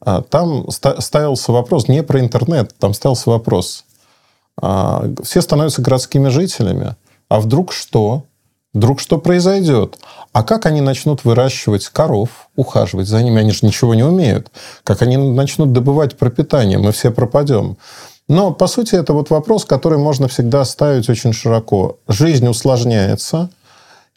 А, 0.00 0.22
там 0.22 0.68
ставился 0.70 1.52
вопрос 1.52 1.88
не 1.88 2.02
про 2.02 2.20
интернет, 2.20 2.74
там 2.78 2.94
ставился 2.94 3.30
вопрос. 3.30 3.84
А, 4.60 5.04
все 5.22 5.40
становятся 5.40 5.82
городскими 5.82 6.28
жителями, 6.28 6.96
а 7.28 7.40
вдруг 7.40 7.72
что? 7.72 8.24
Вдруг 8.74 9.00
что 9.00 9.18
произойдет? 9.18 9.98
А 10.32 10.42
как 10.42 10.64
они 10.64 10.80
начнут 10.80 11.24
выращивать 11.24 11.88
коров, 11.88 12.48
ухаживать 12.56 13.06
за 13.06 13.22
ними? 13.22 13.40
Они 13.40 13.50
же 13.50 13.66
ничего 13.66 13.94
не 13.94 14.02
умеют. 14.02 14.50
Как 14.82 15.02
они 15.02 15.18
начнут 15.18 15.72
добывать 15.72 16.16
пропитание? 16.16 16.78
Мы 16.78 16.92
все 16.92 17.10
пропадем. 17.10 17.76
Но, 18.28 18.50
по 18.50 18.66
сути, 18.66 18.94
это 18.94 19.12
вот 19.12 19.28
вопрос, 19.28 19.66
который 19.66 19.98
можно 19.98 20.26
всегда 20.26 20.64
ставить 20.64 21.10
очень 21.10 21.34
широко. 21.34 21.98
Жизнь 22.08 22.48
усложняется, 22.48 23.50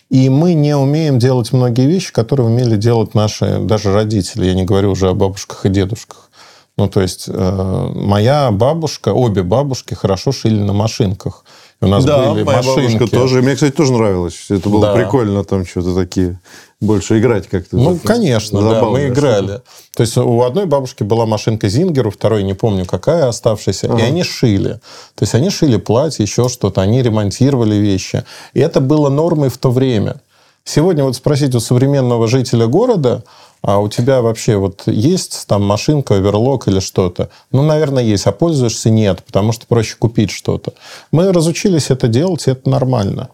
и 0.09 0.29
мы 0.29 0.53
не 0.53 0.77
умеем 0.77 1.19
делать 1.19 1.51
многие 1.51 1.87
вещи, 1.87 2.13
которые 2.13 2.47
умели 2.47 2.77
делать 2.77 3.13
наши 3.13 3.59
даже 3.59 3.91
родители. 3.91 4.45
Я 4.45 4.53
не 4.53 4.63
говорю 4.63 4.91
уже 4.91 5.09
о 5.09 5.13
бабушках 5.13 5.65
и 5.65 5.69
дедушках. 5.69 6.29
Ну, 6.77 6.87
то 6.87 7.01
есть, 7.01 7.25
э, 7.27 7.91
моя 7.95 8.51
бабушка, 8.51 9.13
обе 9.13 9.43
бабушки 9.43 9.93
хорошо 9.93 10.31
шили 10.31 10.61
на 10.61 10.73
машинках. 10.73 11.43
У 11.81 11.87
нас 11.87 12.05
да, 12.05 12.31
были 12.31 12.43
моя 12.43 12.57
машинки. 12.57 12.93
бабушка 12.93 13.07
тоже. 13.15 13.41
Мне, 13.41 13.55
кстати, 13.55 13.73
тоже 13.73 13.93
нравилось. 13.93 14.45
Это 14.49 14.69
было 14.69 14.87
да. 14.87 14.93
прикольно 14.93 15.43
там 15.43 15.65
что-то 15.65 15.93
такие 15.93 16.39
больше 16.79 17.19
играть 17.19 17.47
как-то. 17.47 17.77
Ну, 17.77 17.97
конечно, 17.97 18.61
да, 18.61 18.83
мы 18.83 19.07
играли. 19.07 19.61
То 19.95 20.01
есть 20.01 20.17
у 20.17 20.41
одной 20.41 20.65
бабушки 20.65 21.03
была 21.03 21.25
машинка 21.25 21.67
Зингер, 21.69 22.07
у 22.07 22.11
второй 22.11 22.43
не 22.43 22.53
помню 22.53 22.85
какая 22.85 23.27
оставшаяся, 23.27 23.87
ага. 23.87 23.99
и 23.99 24.01
они 24.03 24.23
шили. 24.23 24.79
То 25.15 25.23
есть 25.23 25.35
они 25.35 25.49
шили 25.49 25.77
платье, 25.77 26.23
еще 26.23 26.49
что-то, 26.49 26.81
они 26.81 27.01
ремонтировали 27.01 27.75
вещи. 27.75 28.23
И 28.53 28.59
это 28.59 28.79
было 28.81 29.09
нормой 29.09 29.49
в 29.49 29.57
то 29.57 29.71
время. 29.71 30.21
Сегодня 30.63 31.03
вот 31.03 31.15
спросить 31.15 31.53
у 31.53 31.59
современного 31.59 32.27
жителя 32.27 32.65
города, 32.65 33.23
а 33.67 33.79
у 33.79 33.89
тебя 33.89 34.21
вообще 34.21 34.57
вот 34.57 34.83
есть 34.85 35.47
там 35.47 35.63
машинка, 35.63 36.17
оверлок 36.17 36.67
или 36.67 36.79
что-то? 36.79 37.29
Ну, 37.51 37.63
наверное, 37.63 38.03
есть. 38.03 38.27
А 38.27 38.31
пользуешься? 38.31 38.91
Нет, 38.91 39.23
потому 39.25 39.53
что 39.53 39.65
проще 39.65 39.95
купить 39.97 40.29
что-то. 40.29 40.73
Мы 41.11 41.31
разучились 41.31 41.89
это 41.89 42.07
делать, 42.07 42.45
и 42.45 42.51
это 42.51 42.69
нормально. 42.69 43.29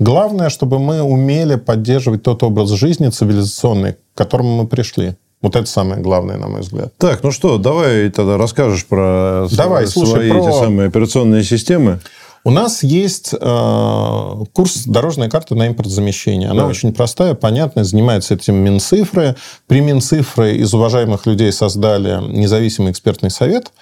Главное, 0.00 0.50
чтобы 0.50 0.80
мы 0.80 1.02
умели 1.02 1.54
поддерживать 1.54 2.24
тот 2.24 2.42
образ 2.42 2.70
жизни 2.70 3.10
цивилизационный, 3.10 3.92
к 3.92 3.98
которому 4.16 4.62
мы 4.62 4.66
пришли. 4.66 5.14
Вот 5.40 5.54
это 5.54 5.66
самое 5.66 6.02
главное, 6.02 6.36
на 6.36 6.48
мой 6.48 6.62
взгляд. 6.62 6.92
Так, 6.98 7.22
ну 7.22 7.30
что, 7.30 7.56
давай 7.56 8.10
тогда 8.10 8.36
расскажешь 8.36 8.86
про 8.86 9.46
давай, 9.52 9.86
свои 9.86 10.04
слушай, 10.04 10.30
про... 10.30 10.38
эти 10.38 10.58
самые 10.58 10.88
операционные 10.88 11.44
системы. 11.44 12.00
У 12.46 12.50
нас 12.50 12.84
есть 12.84 13.34
э, 13.34 14.44
курс 14.52 14.84
«Дорожная 14.86 15.28
карта 15.28 15.56
на 15.56 15.66
импортзамещение». 15.66 16.48
Она 16.48 16.62
да. 16.62 16.68
очень 16.68 16.94
простая, 16.94 17.34
понятная, 17.34 17.82
занимается 17.82 18.34
этим 18.34 18.54
Минцифры. 18.54 19.34
При 19.66 19.80
Минцифры 19.80 20.54
из 20.54 20.72
уважаемых 20.72 21.26
людей 21.26 21.50
создали 21.50 22.22
независимый 22.22 22.92
экспертный 22.92 23.32
совет, 23.32 23.72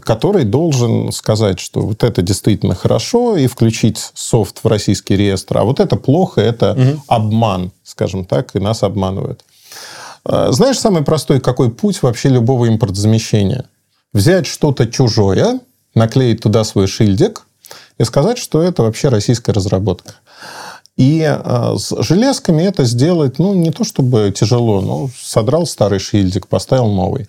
который 0.00 0.44
должен 0.44 1.12
сказать, 1.12 1.60
что 1.60 1.82
вот 1.82 2.02
это 2.02 2.22
действительно 2.22 2.74
хорошо, 2.74 3.36
и 3.36 3.46
включить 3.46 4.10
софт 4.14 4.60
в 4.64 4.66
российский 4.68 5.14
реестр, 5.14 5.58
а 5.58 5.64
вот 5.64 5.78
это 5.78 5.96
плохо, 5.96 6.40
это 6.40 6.72
угу. 6.72 7.02
обман, 7.08 7.72
скажем 7.84 8.24
так, 8.24 8.56
и 8.56 8.58
нас 8.58 8.82
обманывают. 8.82 9.44
Э, 10.24 10.46
знаешь, 10.50 10.78
самый 10.78 11.02
простой 11.02 11.40
какой 11.40 11.70
путь 11.70 12.00
вообще 12.00 12.30
любого 12.30 12.64
импортзамещения? 12.68 13.66
Взять 14.14 14.46
что-то 14.46 14.86
чужое, 14.86 15.60
наклеить 15.94 16.40
туда 16.40 16.64
свой 16.64 16.86
шильдик– 16.86 17.46
и 17.98 18.04
сказать, 18.04 18.38
что 18.38 18.62
это 18.62 18.82
вообще 18.82 19.08
российская 19.08 19.52
разработка. 19.52 20.14
И 20.96 21.22
э, 21.22 21.74
с 21.78 22.02
железками 22.02 22.62
это 22.62 22.84
сделать, 22.84 23.38
ну, 23.38 23.54
не 23.54 23.70
то 23.70 23.84
чтобы 23.84 24.32
тяжело, 24.36 24.80
но 24.80 25.10
содрал 25.18 25.66
старый 25.66 25.98
шильдик, 25.98 26.48
поставил 26.48 26.88
новый. 26.88 27.28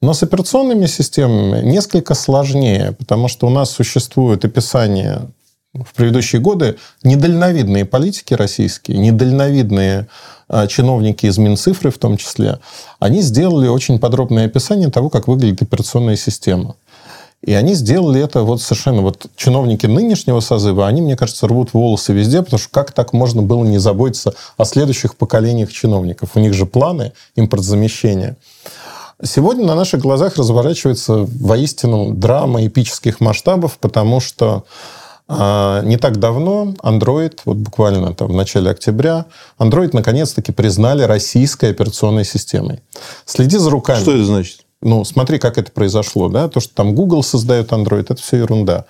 Но 0.00 0.14
с 0.14 0.22
операционными 0.22 0.86
системами 0.86 1.62
несколько 1.62 2.14
сложнее, 2.14 2.92
потому 2.98 3.28
что 3.28 3.46
у 3.46 3.50
нас 3.50 3.70
существует 3.70 4.44
описание 4.44 5.28
в 5.74 5.94
предыдущие 5.94 6.40
годы 6.40 6.76
недальновидные 7.02 7.84
политики 7.84 8.34
российские, 8.34 8.98
недальновидные 8.98 10.08
э, 10.48 10.66
чиновники 10.68 11.26
из 11.26 11.38
Минцифры 11.38 11.90
в 11.90 11.98
том 11.98 12.16
числе, 12.16 12.58
они 12.98 13.22
сделали 13.22 13.68
очень 13.68 13.98
подробное 13.98 14.46
описание 14.46 14.90
того, 14.90 15.10
как 15.10 15.28
выглядит 15.28 15.62
операционная 15.62 16.16
система. 16.16 16.76
И 17.44 17.54
они 17.54 17.74
сделали 17.74 18.22
это 18.22 18.42
вот 18.42 18.60
совершенно... 18.60 19.00
Вот 19.00 19.26
чиновники 19.34 19.86
нынешнего 19.86 20.40
созыва, 20.40 20.86
они, 20.86 21.00
мне 21.00 21.16
кажется, 21.16 21.46
рвут 21.46 21.72
волосы 21.72 22.12
везде, 22.12 22.42
потому 22.42 22.58
что 22.58 22.68
как 22.70 22.92
так 22.92 23.12
можно 23.12 23.40
было 23.40 23.64
не 23.64 23.78
заботиться 23.78 24.34
о 24.58 24.64
следующих 24.64 25.16
поколениях 25.16 25.72
чиновников? 25.72 26.30
У 26.34 26.40
них 26.40 26.52
же 26.52 26.66
планы 26.66 27.12
импортзамещения. 27.36 28.36
Сегодня 29.22 29.66
на 29.66 29.74
наших 29.74 30.00
глазах 30.00 30.36
разворачивается 30.36 31.26
воистину 31.40 32.14
драма 32.14 32.66
эпических 32.66 33.20
масштабов, 33.20 33.78
потому 33.78 34.20
что 34.20 34.64
а, 35.28 35.82
не 35.82 35.96
так 35.96 36.18
давно 36.18 36.74
Android, 36.82 37.38
вот 37.44 37.56
буквально 37.58 38.14
там 38.14 38.28
в 38.28 38.34
начале 38.34 38.70
октября, 38.70 39.26
Android 39.58 39.90
наконец-таки 39.92 40.52
признали 40.52 41.02
российской 41.04 41.70
операционной 41.70 42.24
системой. 42.24 42.80
Следи 43.26 43.56
за 43.58 43.70
руками. 43.70 44.00
Что 44.00 44.12
это 44.12 44.24
значит? 44.24 44.64
Ну, 44.82 45.04
смотри, 45.04 45.38
как 45.38 45.58
это 45.58 45.70
произошло, 45.72 46.28
да, 46.28 46.48
то, 46.48 46.60
что 46.60 46.74
там 46.74 46.94
Google 46.94 47.22
создает 47.22 47.72
Android, 47.72 48.06
это 48.08 48.16
все 48.16 48.38
ерунда. 48.38 48.86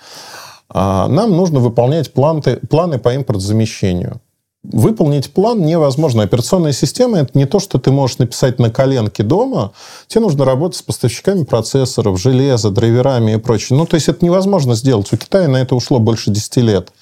А 0.69 1.07
нам 1.09 1.35
нужно 1.35 1.59
выполнять 1.59 2.13
планы, 2.13 2.41
планы 2.41 2.97
по 2.97 3.13
импортзамещению. 3.13 4.21
Выполнить 4.63 5.33
план 5.33 5.65
невозможно. 5.65 6.21
Операционная 6.21 6.71
система– 6.71 7.17
это 7.19 7.31
не 7.33 7.45
то, 7.45 7.59
что 7.59 7.79
ты 7.79 7.91
можешь 7.91 8.19
написать 8.19 8.59
на 8.59 8.69
коленке 8.69 9.23
дома. 9.23 9.71
Тебе 10.07 10.21
нужно 10.21 10.45
работать 10.45 10.77
с 10.77 10.83
поставщиками 10.83 11.43
процессоров, 11.43 12.21
железа, 12.21 12.69
драйверами 12.69 13.33
и 13.33 13.37
прочее. 13.37 13.77
Ну, 13.77 13.87
то 13.87 13.95
есть, 13.95 14.07
это 14.07 14.23
невозможно 14.23 14.75
сделать. 14.75 15.11
У 15.11 15.17
Китая 15.17 15.47
на 15.47 15.57
это 15.57 15.75
ушло 15.75 15.97
больше 15.99 16.29
10 16.29 16.57
лет. 16.57 16.93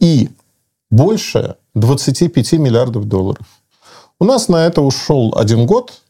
И 0.00 0.30
больше 0.90 1.56
25 1.74 2.52
миллиардов 2.52 3.04
долларов. 3.04 3.46
У 4.18 4.24
нас 4.24 4.48
на 4.48 4.66
это 4.66 4.80
ушел 4.80 5.34
один 5.36 5.66
год, 5.66 6.01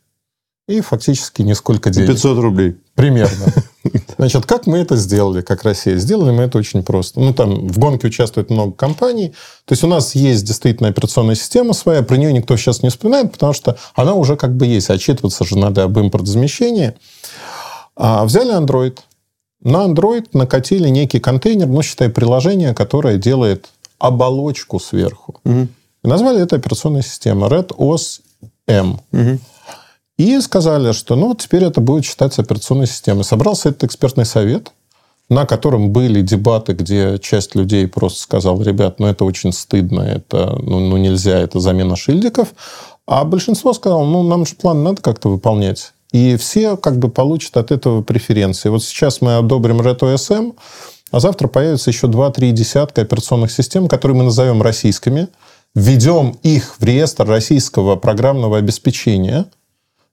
и 0.69 0.81
фактически 0.81 1.43
нисколько 1.43 1.91
денег. 1.91 2.11
500 2.11 2.39
рублей. 2.39 2.77
Примерно. 2.95 3.47
Значит, 4.17 4.47
как 4.47 4.67
мы 4.67 4.79
это 4.79 4.97
сделали, 4.97 5.41
как 5.43 5.65
Россия? 5.65 5.97
Сделали 5.97 6.31
мы 6.31 6.45
это 6.45 6.59
очень 6.59 6.85
просто. 6.85 7.21
Ну, 7.21 7.35
там 7.35 7.67
в 7.67 7.79
гонке 7.79 8.07
участвует 8.07 8.51
много 8.51 8.73
компаний. 8.73 9.31
То 9.65 9.73
есть 9.73 9.83
у 9.83 9.89
нас 9.89 10.15
есть 10.15 10.45
действительно 10.45 10.89
операционная 10.89 11.35
система 11.35 11.73
своя, 11.73 12.03
про 12.03 12.17
нее 12.17 12.33
никто 12.33 12.57
сейчас 12.57 12.83
не 12.83 12.91
вспоминает, 12.91 13.33
потому 13.33 13.53
что 13.53 13.77
она 13.95 14.15
уже 14.15 14.37
как 14.37 14.57
бы 14.57 14.67
есть. 14.67 14.89
Отчитываться 14.89 15.45
же 15.45 15.59
надо 15.59 15.85
об 15.85 15.99
импортозамещении. 15.99 16.95
А 17.97 18.25
взяли 18.25 18.57
Android. 18.57 18.99
На 19.63 19.85
Android 19.85 20.27
накатили 20.33 20.89
некий 20.89 21.19
контейнер, 21.19 21.67
ну, 21.67 21.83
считай, 21.83 22.09
приложение, 22.09 22.75
которое 22.75 23.17
делает 23.17 23.69
оболочку 23.99 24.79
сверху. 24.81 25.41
Мгм. 25.45 25.69
И 26.05 26.09
назвали 26.09 26.43
это 26.43 26.57
операционная 26.57 27.03
система 27.03 27.47
Red 27.47 27.69
OS 27.77 28.21
M. 28.67 29.01
Мгм. 29.13 29.41
И 30.23 30.41
сказали, 30.41 30.93
что 30.93 31.17
ну, 31.17 31.35
теперь 31.35 31.65
это 31.65 31.81
будет 31.81 32.05
считаться 32.05 32.43
операционной 32.43 32.87
системой. 32.87 33.25
Собрался 33.25 33.71
этот 33.71 33.83
экспертный 33.83 34.25
совет, 34.25 34.71
на 35.29 35.47
котором 35.47 35.91
были 35.91 36.21
дебаты, 36.21 36.75
где 36.75 37.19
часть 37.19 37.57
людей 37.57 37.89
просто 37.89 38.21
сказала, 38.21 38.63
ребят, 38.63 39.01
ну 39.01 39.09
это 39.09 39.25
очень 39.25 39.53
стыдно, 39.53 40.03
это 40.03 40.57
ну, 40.63 40.79
ну, 40.79 40.97
нельзя, 40.97 41.41
это 41.41 41.59
замена 41.59 41.97
шильдиков. 41.97 42.55
А 43.05 43.25
большинство 43.25 43.73
сказало, 43.73 44.05
ну 44.05 44.23
нам 44.23 44.47
же 44.47 44.55
план 44.55 44.85
надо 44.85 45.03
как-то 45.03 45.29
выполнять. 45.29 45.93
И 46.13 46.37
все 46.37 46.77
как 46.77 47.01
бы 47.01 47.09
получат 47.09 47.57
от 47.57 47.73
этого 47.73 48.03
преференции. 48.03 48.69
Вот 48.69 48.85
сейчас 48.85 49.23
мы 49.23 49.39
одобрим 49.39 49.81
Red 49.81 49.99
OSM, 49.99 50.55
а 51.11 51.19
завтра 51.19 51.49
появится 51.49 51.91
еще 51.91 52.07
2-3 52.07 52.53
десятка 52.53 53.03
операционных 53.03 53.51
систем, 53.51 53.89
которые 53.89 54.19
мы 54.19 54.23
назовем 54.23 54.63
российскими, 54.63 55.27
введем 55.75 56.39
их 56.45 56.77
в 56.79 56.85
реестр 56.85 57.27
российского 57.27 57.97
программного 57.97 58.59
обеспечения, 58.59 59.47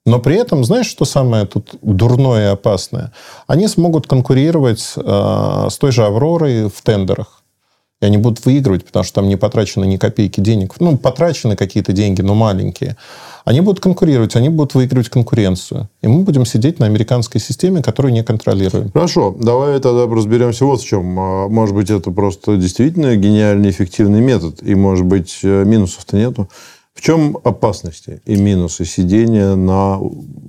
но 0.05 0.19
при 0.19 0.35
этом, 0.37 0.63
знаешь, 0.63 0.87
что 0.87 1.05
самое 1.05 1.45
тут 1.45 1.75
дурное 1.81 2.49
и 2.49 2.53
опасное? 2.53 3.11
Они 3.47 3.67
смогут 3.67 4.07
конкурировать 4.07 4.93
э, 4.95 5.67
с 5.69 5.77
той 5.77 5.91
же 5.91 6.05
«Авророй» 6.05 6.69
в 6.69 6.81
тендерах. 6.81 7.43
И 8.01 8.05
они 8.05 8.17
будут 8.17 8.45
выигрывать, 8.45 8.85
потому 8.85 9.03
что 9.03 9.15
там 9.15 9.27
не 9.27 9.35
потрачено 9.35 9.83
ни 9.83 9.97
копейки 9.97 10.39
денег. 10.39 10.75
Ну, 10.79 10.97
потрачены 10.97 11.57
какие-то 11.57 11.91
деньги, 11.91 12.21
но 12.21 12.33
маленькие. 12.33 12.95
Они 13.43 13.59
будут 13.59 13.81
конкурировать, 13.81 14.37
они 14.37 14.47
будут 14.47 14.73
выигрывать 14.73 15.09
конкуренцию. 15.09 15.89
И 16.01 16.07
мы 16.07 16.21
будем 16.23 16.45
сидеть 16.45 16.79
на 16.79 16.85
американской 16.85 17.41
системе, 17.41 17.81
которую 17.81 18.13
не 18.13 18.23
контролируем. 18.23 18.89
Хорошо, 18.93 19.35
давай 19.37 19.79
тогда 19.81 20.05
разберемся 20.05 20.63
вот 20.63 20.81
в 20.81 20.87
чем. 20.87 21.19
А, 21.19 21.49
Может 21.49 21.75
быть, 21.75 21.89
это 21.89 22.09
просто 22.11 22.55
действительно 22.55 23.17
гениальный, 23.17 23.69
эффективный 23.69 24.21
метод, 24.21 24.63
и, 24.63 24.75
может 24.75 25.05
быть, 25.05 25.39
э, 25.43 25.65
минусов-то 25.65 26.15
нету. 26.15 26.49
В 26.95 27.01
чем 27.01 27.37
опасности 27.45 28.21
и 28.25 28.35
минусы 28.35 28.83
сидения 28.83 29.55
на 29.55 29.99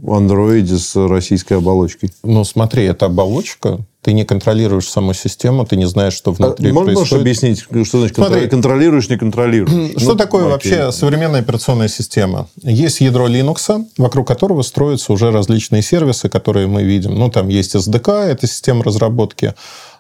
андроиде 0.09 0.79
с 0.79 0.97
российской 0.97 1.55
оболочкой? 1.59 2.11
Ну, 2.25 2.43
смотри, 2.45 2.85
это 2.85 3.07
оболочка, 3.07 3.79
ты 4.03 4.13
не 4.15 4.25
контролируешь 4.25 4.89
саму 4.89 5.13
систему, 5.15 5.65
ты 5.65 5.77
не 5.77 5.87
знаешь, 5.87 6.15
что 6.15 6.33
внутри 6.33 6.71
А 6.71 6.73
Можешь 6.73 6.95
происходит. 6.97 7.21
объяснить, 7.23 7.61
что 7.87 7.99
значит 8.01 8.17
Смотри. 8.17 8.49
контролируешь, 8.49 9.09
не 9.09 9.17
контролируешь? 9.17 9.93
Что 10.01 10.13
Ну, 10.13 10.17
такое 10.17 10.43
окей. 10.53 10.53
вообще 10.73 10.91
современная 10.93 11.41
операционная 11.41 11.89
система? 11.89 12.49
Есть 12.63 13.01
ядро 13.01 13.29
Linux, 13.29 13.85
вокруг 13.97 14.27
которого 14.27 14.63
строятся 14.63 15.13
уже 15.13 15.31
различные 15.31 15.83
сервисы, 15.83 16.29
которые 16.29 16.67
мы 16.67 16.83
видим. 16.83 17.15
Ну, 17.15 17.31
там 17.31 17.47
есть 17.49 17.77
SDK, 17.77 18.25
это 18.25 18.49
система 18.49 18.83
разработки, 18.83 19.55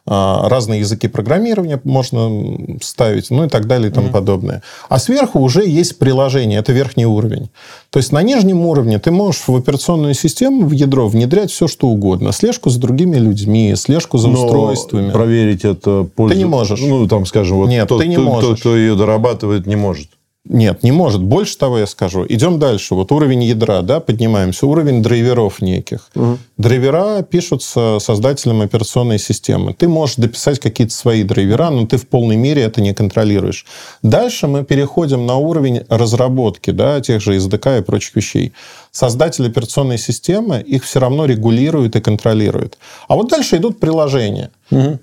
разные 0.06 0.80
языки 0.80 1.08
программирования 1.08 1.80
можно 1.84 2.78
ставить, 2.82 3.30
ну 3.30 3.44
и 3.44 3.48
так 3.48 3.66
далее 3.66 3.90
и 3.90 3.92
тому 3.92 4.08
подобное. 4.08 4.62
А 4.88 4.98
сверху 4.98 5.40
уже 5.40 5.66
есть 5.66 5.98
приложение, 5.98 6.58
это 6.58 6.72
верхний 6.72 7.06
уровень. 7.06 7.50
То 7.90 7.98
есть 7.98 8.12
на 8.12 8.22
нижнем 8.22 8.64
уровне 8.66 8.98
ты 8.98 9.10
можешь 9.10 9.42
в 9.46 9.54
операционную 9.54 10.14
систему, 10.14 10.66
в 10.66 10.72
ядро 10.72 11.08
внедрять 11.08 11.50
все, 11.50 11.68
что 11.68 11.88
угодно. 11.88 12.32
Слежку 12.32 12.70
за 12.70 12.80
другими 12.80 13.16
людьми, 13.16 13.74
слежку 13.76 14.18
за 14.18 14.28
Но 14.28 14.44
устройствами. 14.44 15.10
проверить 15.10 15.64
это 15.64 16.06
пользу... 16.14 16.36
не 16.36 16.44
можешь. 16.44 16.80
Ну, 16.80 17.06
там, 17.06 17.26
скажем, 17.26 17.58
вот 17.58 17.68
Нет, 17.68 17.88
тот, 17.88 18.00
ты 18.00 18.08
не 18.08 18.16
кто, 18.16 18.24
можешь. 18.24 18.60
кто 18.60 18.76
ее 18.76 18.94
дорабатывает, 18.94 19.66
не 19.66 19.76
может. 19.76 20.08
Нет, 20.52 20.82
не 20.82 20.90
может. 20.90 21.22
Больше 21.22 21.56
того 21.56 21.78
я 21.78 21.86
скажу. 21.86 22.26
Идем 22.28 22.58
дальше. 22.58 22.96
Вот 22.96 23.12
уровень 23.12 23.44
ядра, 23.44 23.82
да, 23.82 24.00
поднимаемся. 24.00 24.66
Уровень 24.66 25.00
драйверов 25.00 25.62
неких. 25.62 26.10
Драйвера 26.56 27.22
пишутся 27.22 27.98
создателем 28.00 28.60
операционной 28.60 29.20
системы. 29.20 29.74
Ты 29.74 29.86
можешь 29.86 30.16
дописать 30.16 30.58
какие-то 30.58 30.92
свои 30.92 31.22
драйвера, 31.22 31.70
но 31.70 31.86
ты 31.86 31.98
в 31.98 32.08
полной 32.08 32.34
мере 32.34 32.62
это 32.62 32.80
не 32.80 32.92
контролируешь. 32.92 33.64
Дальше 34.02 34.48
мы 34.48 34.64
переходим 34.64 35.24
на 35.24 35.36
уровень 35.36 35.82
разработки, 35.88 36.72
да, 36.72 37.00
тех 37.00 37.22
же 37.22 37.36
SDK 37.36 37.78
и 37.78 37.82
прочих 37.82 38.16
вещей. 38.16 38.52
Создатель 38.92 39.46
операционной 39.46 39.98
системы 39.98 40.60
их 40.60 40.84
все 40.84 40.98
равно 40.98 41.24
регулирует 41.26 41.94
и 41.94 42.00
контролирует. 42.00 42.76
А 43.08 43.14
вот 43.14 43.28
дальше 43.28 43.56
идут 43.56 43.78
приложения. 43.78 44.50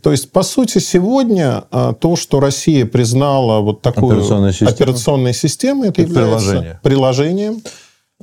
То 0.01 0.11
есть, 0.11 0.31
по 0.31 0.43
сути, 0.43 0.79
сегодня 0.79 1.63
а, 1.71 1.93
то, 1.93 2.15
что 2.15 2.39
Россия 2.39 2.85
признала 2.85 3.59
вот 3.61 3.81
такую 3.81 4.13
Операционной 4.17 4.51
системой. 4.51 4.73
операционной 4.73 5.33
системой, 5.33 5.89
это, 5.89 6.01
Это 6.01 6.11
является 6.11 6.37
приложение. 6.49 6.79
приложением. 6.83 7.61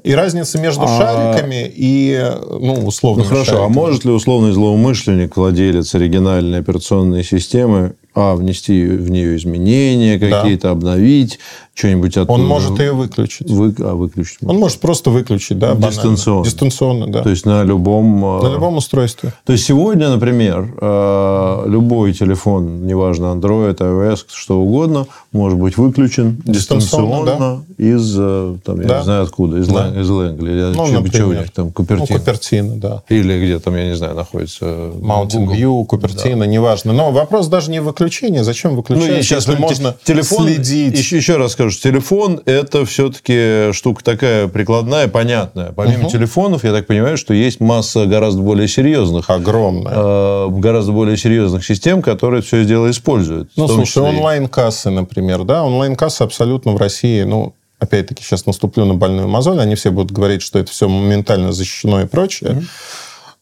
И 0.03 0.13
разница 0.13 0.59
между 0.59 0.83
А- 0.83 0.89
шариками 0.99 1.71
и, 1.75 2.21
ну, 2.51 2.85
условно, 2.85 3.23
Ну, 3.23 3.29
хорошо, 3.29 3.65
а 3.65 3.69
может 3.69 4.05
ли 4.05 4.11
условный 4.11 4.53
злоумышленник, 4.53 5.37
владелец 5.37 5.95
оригинальной 5.95 6.59
операционной 6.59 7.23
системы, 7.23 7.95
а, 8.15 8.35
внести 8.35 8.85
в 8.87 9.09
нее 9.11 9.37
изменения 9.37 10.19
какие-то, 10.19 10.71
обновить, 10.71 11.39
что-нибудь 11.75 12.17
оттуда? 12.17 12.33
Он 12.33 12.47
может 12.47 12.79
ее 12.79 12.93
выключить. 12.93 13.51
Вы- 13.51 13.75
а, 13.81 13.95
выключить. 13.95 14.39
Он 14.47 14.57
может 14.59 14.79
просто 14.81 15.11
выключить, 15.11 15.59
да, 15.59 15.75
банально. 15.75 15.91
Дистанционно. 15.91 16.45
Дистанционно, 16.45 17.07
да. 17.09 17.23
То 17.23 17.31
есть 17.31 17.45
на 17.47 17.63
любом... 17.65 18.25
а, 18.25 18.43
На 18.43 18.53
любом 18.53 18.77
устройстве. 18.77 19.33
То 19.45 19.53
есть 19.53 19.65
сегодня, 19.67 20.09
например, 20.09 20.73
э, 20.81 21.63
любой 21.67 22.13
телефон, 22.13 22.87
неважно, 22.87 23.27
Android, 23.27 23.77
iOS, 23.77 24.25
что 24.33 24.61
угодно, 24.61 25.07
может 25.33 25.59
быть 25.59 25.77
выключен 25.77 26.41
Дистанционно, 26.45 27.25
дистанционно 27.25 27.65
из, 27.77 28.15
э, 28.19 28.57
там, 28.65 28.81
я 28.81 28.87
Да. 28.89 28.99
не 28.99 29.05
знаю 29.05 29.23
откуда, 29.25 29.59
из, 29.59 29.67
Да. 29.69 29.89
Из 29.89 30.09
или 30.09 30.75
Ну, 30.75 30.87
например. 30.87 31.51
там, 31.51 31.67
Ну, 31.67 31.73
Купертино. 31.73 32.19
Купертино, 32.19 32.77
да. 32.77 33.03
Или 33.09 33.45
где 33.45 33.59
там, 33.59 33.75
я 33.77 33.87
не 33.87 33.97
знаю, 33.97 34.15
находится 34.15 34.65
Mountain 34.65 35.45
Google. 35.47 35.55
View, 35.55 35.85
Купертино, 35.87 36.45
неважно. 36.45 36.93
Но 36.93 37.11
вопрос 37.11 37.49
даже 37.49 37.71
не 37.71 37.81
выключение. 37.81 38.45
Зачем 38.45 38.73
Ну, 38.73 38.77
выключать, 38.79 39.19
и 39.19 39.23
сейчас 39.23 39.47
если 39.47 39.61
можно 39.61 39.97
телефон, 40.05 40.47
следить? 40.47 40.99
Еще, 40.99 41.17
еще 41.17 41.37
раз 41.37 41.53
скажу, 41.53 41.64
телефон 41.71 42.41
это 42.47 42.85
все-таки 42.85 43.73
штука 43.73 44.05
такая 44.05 44.49
прикладная, 44.49 45.09
понятная. 45.09 45.73
Помимо 45.73 46.09
телефонов, 46.09 46.65
я 46.65 46.73
так 46.73 46.87
понимаю, 46.87 47.17
что 47.17 47.35
есть 47.35 47.61
масса 47.61 48.07
гораздо 48.07 48.43
более 48.43 48.69
серьезных, 48.69 49.31
Огромное. 49.31 49.93
э, 49.95 50.49
гораздо 50.51 50.93
более 50.93 51.17
серьезных 51.17 51.65
систем, 51.65 52.03
которые 52.03 52.43
все 52.43 52.59
это 52.59 52.69
дело 52.69 52.91
используют. 52.91 53.51
Ну, 53.57 53.69
слушай, 53.69 54.03
онлайн-кассы, 54.03 54.91
например, 54.91 55.45
да, 55.45 55.65
онлайн-кассы 55.65 56.23
абсолютно 56.23 56.73
в 56.73 56.77
России, 56.77 57.23
ну, 57.23 57.55
опять-таки, 57.79 58.23
сейчас 58.23 58.47
наступлю 58.47 58.85
на 58.85 58.95
больную 58.95 59.29
мозоль, 59.29 59.61
они 59.61 59.75
все 59.75 59.91
будут 59.91 60.13
говорить, 60.13 60.43
что 60.43 60.59
это 60.59 60.71
все 60.71 60.89
моментально 60.89 61.53
защищено 61.53 62.03
и 62.03 62.07
прочее. 62.07 62.65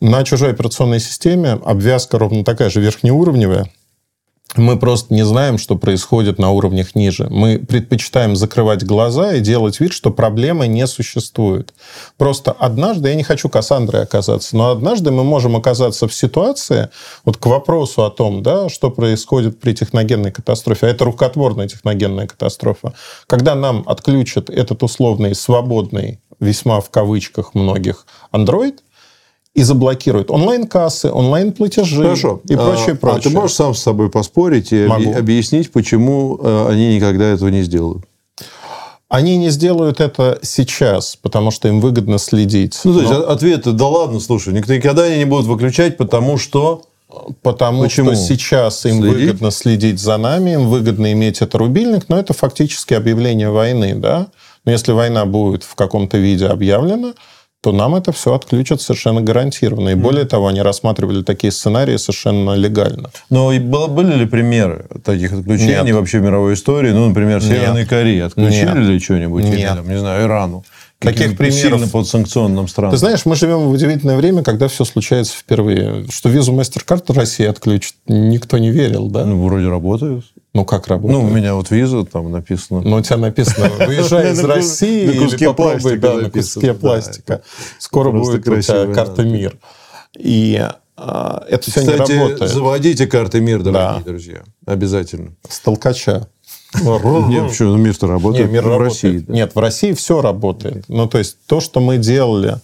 На 0.00 0.24
чужой 0.24 0.50
операционной 0.50 0.98
системе 0.98 1.60
обвязка 1.64 2.18
ровно 2.18 2.44
такая 2.44 2.70
же 2.70 2.80
верхнеуровневая. 2.80 3.70
Мы 4.56 4.78
просто 4.78 5.14
не 5.14 5.24
знаем, 5.24 5.56
что 5.56 5.76
происходит 5.76 6.38
на 6.38 6.50
уровнях 6.50 6.94
ниже. 6.94 7.26
Мы 7.30 7.58
предпочитаем 7.58 8.36
закрывать 8.36 8.84
глаза 8.84 9.34
и 9.34 9.40
делать 9.40 9.80
вид, 9.80 9.92
что 9.92 10.10
проблемы 10.10 10.66
не 10.66 10.86
существует. 10.86 11.72
Просто 12.18 12.52
однажды, 12.52 13.08
я 13.08 13.14
не 13.14 13.22
хочу 13.22 13.48
Кассандрой 13.48 14.02
оказаться, 14.02 14.54
но 14.56 14.70
однажды 14.70 15.10
мы 15.10 15.24
можем 15.24 15.56
оказаться 15.56 16.06
в 16.06 16.14
ситуации, 16.14 16.90
вот 17.24 17.38
к 17.38 17.46
вопросу 17.46 18.04
о 18.04 18.10
том, 18.10 18.42
да, 18.42 18.68
что 18.68 18.90
происходит 18.90 19.58
при 19.58 19.72
техногенной 19.72 20.32
катастрофе, 20.32 20.86
а 20.86 20.90
это 20.90 21.06
рукотворная 21.06 21.68
техногенная 21.68 22.26
катастрофа, 22.26 22.92
когда 23.26 23.54
нам 23.54 23.84
отключат 23.86 24.50
этот 24.50 24.82
условный 24.82 25.34
свободный, 25.34 26.20
весьма 26.40 26.80
в 26.80 26.90
кавычках 26.90 27.54
многих, 27.54 28.06
Android, 28.32 28.74
и 29.54 29.62
заблокируют 29.62 30.30
онлайн-кассы, 30.30 31.10
онлайн-платежи 31.12 32.02
Хорошо. 32.02 32.40
и 32.48 32.56
прочее, 32.56 32.92
а, 32.92 32.96
прочее. 32.96 33.18
А 33.18 33.22
ты 33.22 33.30
можешь 33.30 33.56
сам 33.56 33.74
с 33.74 33.80
собой 33.82 34.08
поспорить 34.10 34.72
и 34.72 34.86
Могу. 34.86 35.10
объ- 35.10 35.18
объяснить, 35.18 35.70
почему 35.70 36.38
э, 36.42 36.68
они 36.70 36.96
никогда 36.96 37.26
этого 37.26 37.48
не 37.50 37.62
сделают? 37.62 38.04
Они 39.08 39.36
не 39.36 39.50
сделают 39.50 40.00
это 40.00 40.38
сейчас, 40.42 41.16
потому 41.20 41.50
что 41.50 41.68
им 41.68 41.80
выгодно 41.82 42.16
следить. 42.18 42.80
Ну, 42.84 42.94
то 42.94 43.00
есть, 43.00 43.12
Но- 43.12 43.18
о- 43.26 43.32
ответы, 43.32 43.72
да 43.72 43.86
ладно, 43.86 44.20
слушай, 44.20 44.54
никто 44.54 44.74
никогда 44.74 45.02
они 45.04 45.18
не 45.18 45.26
будут 45.26 45.46
выключать, 45.46 45.96
потому 45.98 46.38
что... 46.38 46.82
Потому 47.42 47.82
Почему? 47.82 48.14
что 48.14 48.22
сейчас 48.22 48.86
им 48.86 49.02
Следить? 49.02 49.12
выгодно 49.26 49.50
следить 49.50 50.00
за 50.00 50.16
нами, 50.16 50.52
им 50.54 50.68
выгодно 50.70 51.12
иметь 51.12 51.42
это 51.42 51.58
рубильник, 51.58 52.08
но 52.08 52.18
это 52.18 52.32
фактически 52.32 52.94
объявление 52.94 53.50
войны, 53.50 53.94
да? 53.94 54.28
Но 54.64 54.72
если 54.72 54.92
война 54.92 55.26
будет 55.26 55.62
в 55.62 55.74
каком-то 55.74 56.16
виде 56.16 56.46
объявлена, 56.46 57.12
то 57.62 57.70
нам 57.70 57.94
это 57.94 58.10
все 58.10 58.34
отключат 58.34 58.82
совершенно 58.82 59.20
гарантированно. 59.20 59.90
И 59.90 59.94
более 59.94 60.24
того, 60.24 60.48
они 60.48 60.60
рассматривали 60.60 61.22
такие 61.22 61.52
сценарии 61.52 61.96
совершенно 61.96 62.54
легально. 62.54 63.10
Но 63.30 63.52
и 63.52 63.60
было- 63.60 63.86
были 63.86 64.14
ли 64.16 64.26
примеры 64.26 64.86
таких 65.04 65.32
отключений 65.32 65.84
Нет. 65.84 65.94
вообще 65.94 66.18
в 66.18 66.22
мировой 66.22 66.54
истории? 66.54 66.90
Ну, 66.90 67.08
например, 67.08 67.40
Северной 67.40 67.86
Кореи 67.86 68.20
отключили 68.20 68.66
Нет. 68.66 68.76
ли 68.76 68.98
что-нибудь? 68.98 69.44
Или, 69.44 69.58
Нет. 69.58 69.76
там, 69.76 69.88
не 69.88 69.96
знаю, 69.98 70.26
Ирану? 70.26 70.64
Таких 70.98 71.36
примеров... 71.36 71.60
Сильно 71.60 71.88
под 71.88 72.08
санкционным 72.08 72.66
странам. 72.66 72.92
Ты 72.92 72.96
знаешь, 72.96 73.24
мы 73.26 73.36
живем 73.36 73.60
в 73.68 73.70
удивительное 73.70 74.16
время, 74.16 74.42
когда 74.42 74.66
все 74.66 74.84
случается 74.84 75.36
впервые. 75.36 76.06
Что 76.10 76.28
визу 76.28 76.52
MasterCard 76.52 77.12
России 77.14 77.46
отключат, 77.46 77.94
никто 78.08 78.58
не 78.58 78.70
верил, 78.70 79.08
да? 79.08 79.24
Ну, 79.24 79.44
вроде 79.44 79.68
работают. 79.68 80.24
Ну, 80.54 80.66
как 80.66 80.86
работает? 80.86 81.22
Ну, 81.22 81.26
у 81.26 81.30
меня 81.30 81.54
вот 81.54 81.70
виза 81.70 82.04
там 82.04 82.30
написано. 82.30 82.82
Ну, 82.82 82.96
у 82.96 83.00
тебя 83.00 83.16
написано, 83.16 83.70
выезжай 83.86 84.32
из 84.32 84.44
России 84.44 85.04
или 85.04 85.46
попробуй, 85.46 85.96
да, 85.98 86.14
на 86.14 86.30
куске 86.30 86.74
пластика. 86.74 87.42
Скоро 87.78 88.10
будет 88.10 88.46
у 88.46 88.60
тебя 88.60 88.92
карта. 88.92 89.22
МИР. 89.22 89.56
И 90.18 90.62
а, 90.96 91.44
это 91.48 91.70
все 91.70 91.82
не 91.82 91.94
работает. 91.94 92.50
заводите 92.50 93.06
карты 93.06 93.40
мир, 93.40 93.62
дорогие 93.62 94.04
друзья. 94.04 94.42
Обязательно. 94.66 95.32
С 95.48 95.58
толкача. 95.60 96.28
Нет, 97.28 97.48
почему? 97.48 97.76
Мир-то 97.76 98.06
работает 98.06 98.50
мир 98.50 98.62
в. 98.62 98.78
России. 98.78 99.24
Нет, 99.28 99.54
в 99.54 99.58
России 99.58 99.92
все 99.92 100.20
работает. 100.20 100.84
Ну, 100.88 101.06
то 101.06 101.18
есть, 101.18 101.38
то, 101.46 101.60
что 101.60 101.80
мы 101.80 101.98
делали... 101.98 102.56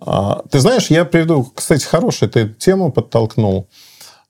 а, 0.00 0.42
Ты 0.50 0.60
знаешь, 0.60 0.86
я 0.88 1.04
приведу, 1.04 1.50
кстати, 1.54 1.84
хорошую 1.84 2.30
ты 2.30 2.48
тему 2.48 2.92
подтолкнул. 2.92 3.68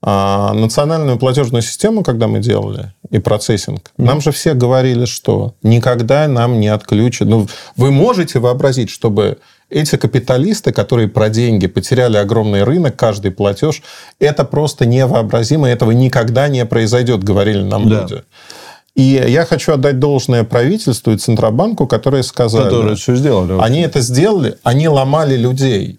А, 0.06 0.52
Национальную 0.52 1.18
платежную 1.18 1.62
систему, 1.62 2.02
когда 2.02 2.28
мы 2.28 2.40
делали, 2.40 2.92
и 3.08 3.18
процессинг, 3.18 3.90
нам 3.96 4.20
же 4.20 4.32
все 4.32 4.52
говорили, 4.52 5.06
что 5.06 5.54
никогда 5.62 6.28
нам 6.28 6.60
не 6.60 6.68
отключат. 6.68 7.26
Ну, 7.26 7.48
вы 7.76 7.90
можете 7.90 8.38
вообразить, 8.38 8.90
чтобы 8.90 9.38
эти 9.70 9.96
капиталисты, 9.96 10.72
которые 10.72 11.08
про 11.08 11.30
деньги 11.30 11.68
потеряли 11.68 12.18
огромный 12.18 12.64
рынок, 12.64 12.96
каждый 12.96 13.30
платеж, 13.30 13.82
это 14.18 14.44
просто 14.44 14.84
невообразимо, 14.84 15.70
этого 15.70 15.92
никогда 15.92 16.48
не 16.48 16.66
произойдет, 16.66 17.24
говорили 17.24 17.62
нам 17.62 17.88
Да. 17.88 18.02
люди. 18.02 18.22
И 18.94 19.02
я 19.26 19.46
хочу 19.46 19.72
отдать 19.72 19.98
должное 19.98 20.44
правительству 20.44 21.12
и 21.12 21.16
Центробанку, 21.16 21.86
которые 21.86 22.22
сказали... 22.22 22.64
Которые 22.64 22.96
все 22.96 23.16
сделали. 23.16 23.58
Они 23.58 23.80
это 23.80 24.00
сделали, 24.00 24.58
они 24.64 24.86
ломали 24.86 25.34
людей. 25.34 25.98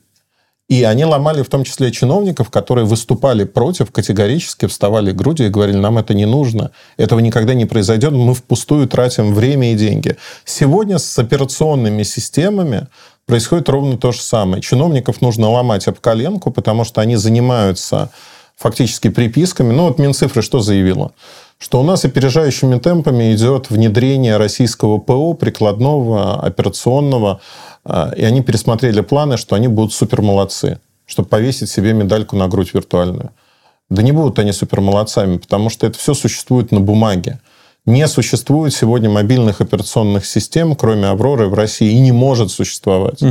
И 0.67 0.83
они 0.83 1.05
ломали 1.05 1.43
в 1.43 1.49
том 1.49 1.63
числе 1.63 1.91
чиновников, 1.91 2.49
которые 2.49 2.85
выступали 2.85 3.43
против, 3.43 3.91
категорически 3.91 4.65
вставали 4.65 5.11
грудью 5.11 5.47
и 5.47 5.49
говорили, 5.49 5.77
нам 5.77 5.99
это 5.99 6.15
не 6.15 6.25
нужно, 6.25 6.71
этого 6.97 7.19
никогда 7.19 7.53
не 7.53 7.65
произойдет, 7.65 8.13
мы 8.13 8.33
впустую 8.33 8.87
тратим 8.87 9.35
время 9.35 9.73
и 9.73 9.75
деньги. 9.75 10.17
Сегодня 10.43 10.97
с 10.97 11.19
операционными 11.19 12.01
системами 12.01 12.87
происходит 13.27 13.69
ровно 13.69 13.97
то 13.97 14.11
же 14.11 14.21
самое. 14.21 14.61
Чиновников 14.63 15.21
нужно 15.21 15.51
ломать 15.51 15.87
об 15.87 15.99
коленку, 15.99 16.49
потому 16.49 16.83
что 16.83 16.99
они 16.99 17.15
занимаются 17.15 18.09
фактически 18.55 19.09
приписками. 19.09 19.71
Ну, 19.71 19.87
вот 19.87 19.99
Минцифры 19.99 20.41
что 20.41 20.61
заявила? 20.61 21.11
Что 21.57 21.79
у 21.79 21.83
нас 21.83 22.05
опережающими 22.05 22.79
темпами 22.79 23.33
идет 23.33 23.69
внедрение 23.69 24.37
российского 24.37 24.97
ПО, 24.97 25.33
прикладного, 25.33 26.41
операционного, 26.41 27.39
и 27.87 28.23
они 28.23 28.41
пересмотрели 28.41 29.01
планы, 29.01 29.37
что 29.37 29.55
они 29.55 29.67
будут 29.67 29.93
супер 29.93 30.21
молодцы, 30.21 30.79
чтобы 31.05 31.29
повесить 31.29 31.69
себе 31.69 31.93
медальку 31.93 32.35
на 32.35 32.47
грудь 32.47 32.73
виртуальную. 32.73 33.31
Да 33.89 34.01
не 34.01 34.11
будут 34.11 34.39
они 34.39 34.51
супер 34.51 34.81
молодцами, 34.81 35.37
потому 35.37 35.69
что 35.69 35.85
это 35.85 35.97
все 35.99 36.13
существует 36.13 36.71
на 36.71 36.79
бумаге. 36.79 37.39
Не 37.85 38.07
существует 38.07 38.73
сегодня 38.73 39.11
мобильных 39.11 39.61
операционных 39.61 40.25
систем, 40.25 40.75
кроме 40.75 41.07
Авроры 41.07 41.47
в 41.47 41.53
России, 41.53 41.91
и 41.91 41.99
не 41.99 42.11
может 42.11 42.49
существовать. 42.49 43.21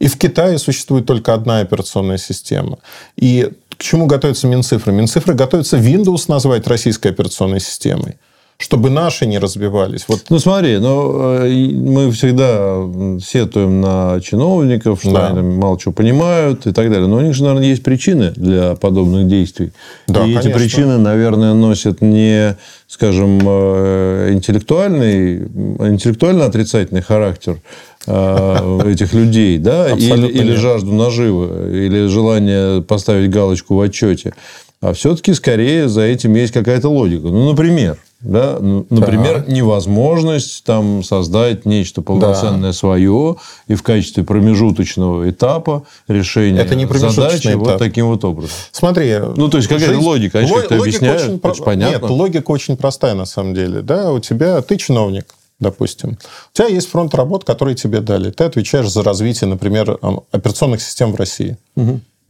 И 0.00 0.08
в 0.08 0.18
Китае 0.18 0.58
существует 0.58 1.06
только 1.06 1.32
одна 1.32 1.60
операционная 1.60 2.18
система. 2.18 2.78
И 3.16 3.52
к 3.78 3.82
чему 3.82 4.06
готовятся 4.06 4.48
Минцифры? 4.48 4.92
Минцифры 4.92 5.34
готовятся 5.34 5.76
Windows 5.76 6.24
назвать 6.26 6.66
российской 6.66 7.08
операционной 7.08 7.60
системой, 7.60 8.16
чтобы 8.58 8.88
наши 8.88 9.26
не 9.26 9.38
разбивались. 9.38 10.04
Вот 10.08 10.24
Ну, 10.30 10.38
смотри, 10.38 10.78
ну, 10.78 11.42
э, 11.44 11.48
мы 11.74 12.10
всегда 12.12 12.76
сетуем 13.20 13.80
на 13.80 14.20
чиновников, 14.22 15.00
что 15.00 15.12
Да. 15.12 15.28
они 15.28 15.40
мало 15.40 15.78
чего 15.78 15.92
понимают 15.92 16.66
и 16.66 16.72
так 16.72 16.88
далее. 16.90 17.06
Но 17.08 17.16
у 17.16 17.20
них 17.20 17.34
же, 17.34 17.42
наверное, 17.44 17.66
есть 17.68 17.82
причины 17.82 18.32
для 18.36 18.74
подобных 18.76 19.26
действий. 19.26 19.72
Да, 20.06 20.24
и 20.24 20.30
эти 20.30 20.42
конечно. 20.42 20.58
причины, 20.60 20.98
наверное, 20.98 21.54
носят 21.54 22.00
не, 22.00 22.56
скажем, 22.86 23.40
э, 23.44 24.30
интеллектуальный, 24.32 25.38
интеллектуально 25.44 26.44
отрицательный 26.46 27.02
характер 27.02 27.58
э, 28.06 28.80
этих 28.86 29.12
людей, 29.14 29.58
да, 29.58 29.88
или, 29.88 29.94
Абсолютно 30.10 30.38
или 30.38 30.50
нет. 30.52 30.58
жажду 30.60 30.92
наживы, 30.92 31.86
или 31.86 32.06
желание 32.06 32.82
поставить 32.82 33.30
галочку 33.30 33.74
в 33.74 33.80
отчете. 33.80 34.32
А 34.80 34.92
все-таки 34.92 35.32
скорее 35.34 35.88
за 35.88 36.02
этим 36.02 36.34
есть 36.34 36.52
какая-то 36.52 36.88
логика. 36.90 37.26
Ну, 37.28 37.48
например, 37.50 37.96
да, 38.24 38.58
например, 38.60 39.44
невозможность 39.48 40.64
там 40.64 41.02
создать 41.04 41.66
нечто 41.66 42.02
полноценное 42.02 42.72
свое 42.72 43.36
и 43.68 43.74
в 43.74 43.82
качестве 43.82 44.24
промежуточного 44.24 45.28
этапа 45.30 45.84
решения 46.08 46.60
Это 46.60 46.74
не 46.74 46.86
задачи 46.86 47.48
этап. 47.48 47.60
вот 47.60 47.78
таким 47.78 48.06
вот 48.08 48.24
образом. 48.24 48.54
Смотри. 48.72 49.18
Ну, 49.36 49.48
то 49.48 49.58
есть, 49.58 49.68
какая-то 49.68 49.98
логика. 49.98 50.38
Они 50.38 50.50
Ло- 50.50 50.60
как-то 50.60 50.76
объясняют, 50.76 51.22
очень 51.22 51.38
про- 51.38 51.54
понятно. 51.54 52.06
Нет, 52.06 52.10
логика 52.10 52.50
очень 52.50 52.76
простая 52.76 53.14
на 53.14 53.26
самом 53.26 53.54
деле. 53.54 53.82
Да, 53.82 54.12
у 54.12 54.18
тебя, 54.20 54.60
ты 54.62 54.76
чиновник, 54.76 55.34
допустим. 55.60 56.18
У 56.52 56.56
тебя 56.56 56.68
есть 56.68 56.88
фронт 56.88 57.14
работ, 57.14 57.44
который 57.44 57.74
тебе 57.74 58.00
дали. 58.00 58.30
Ты 58.30 58.44
отвечаешь 58.44 58.90
за 58.90 59.02
развитие, 59.02 59.48
например, 59.48 59.98
операционных 60.32 60.80
систем 60.82 61.12
в 61.12 61.16
России. 61.16 61.56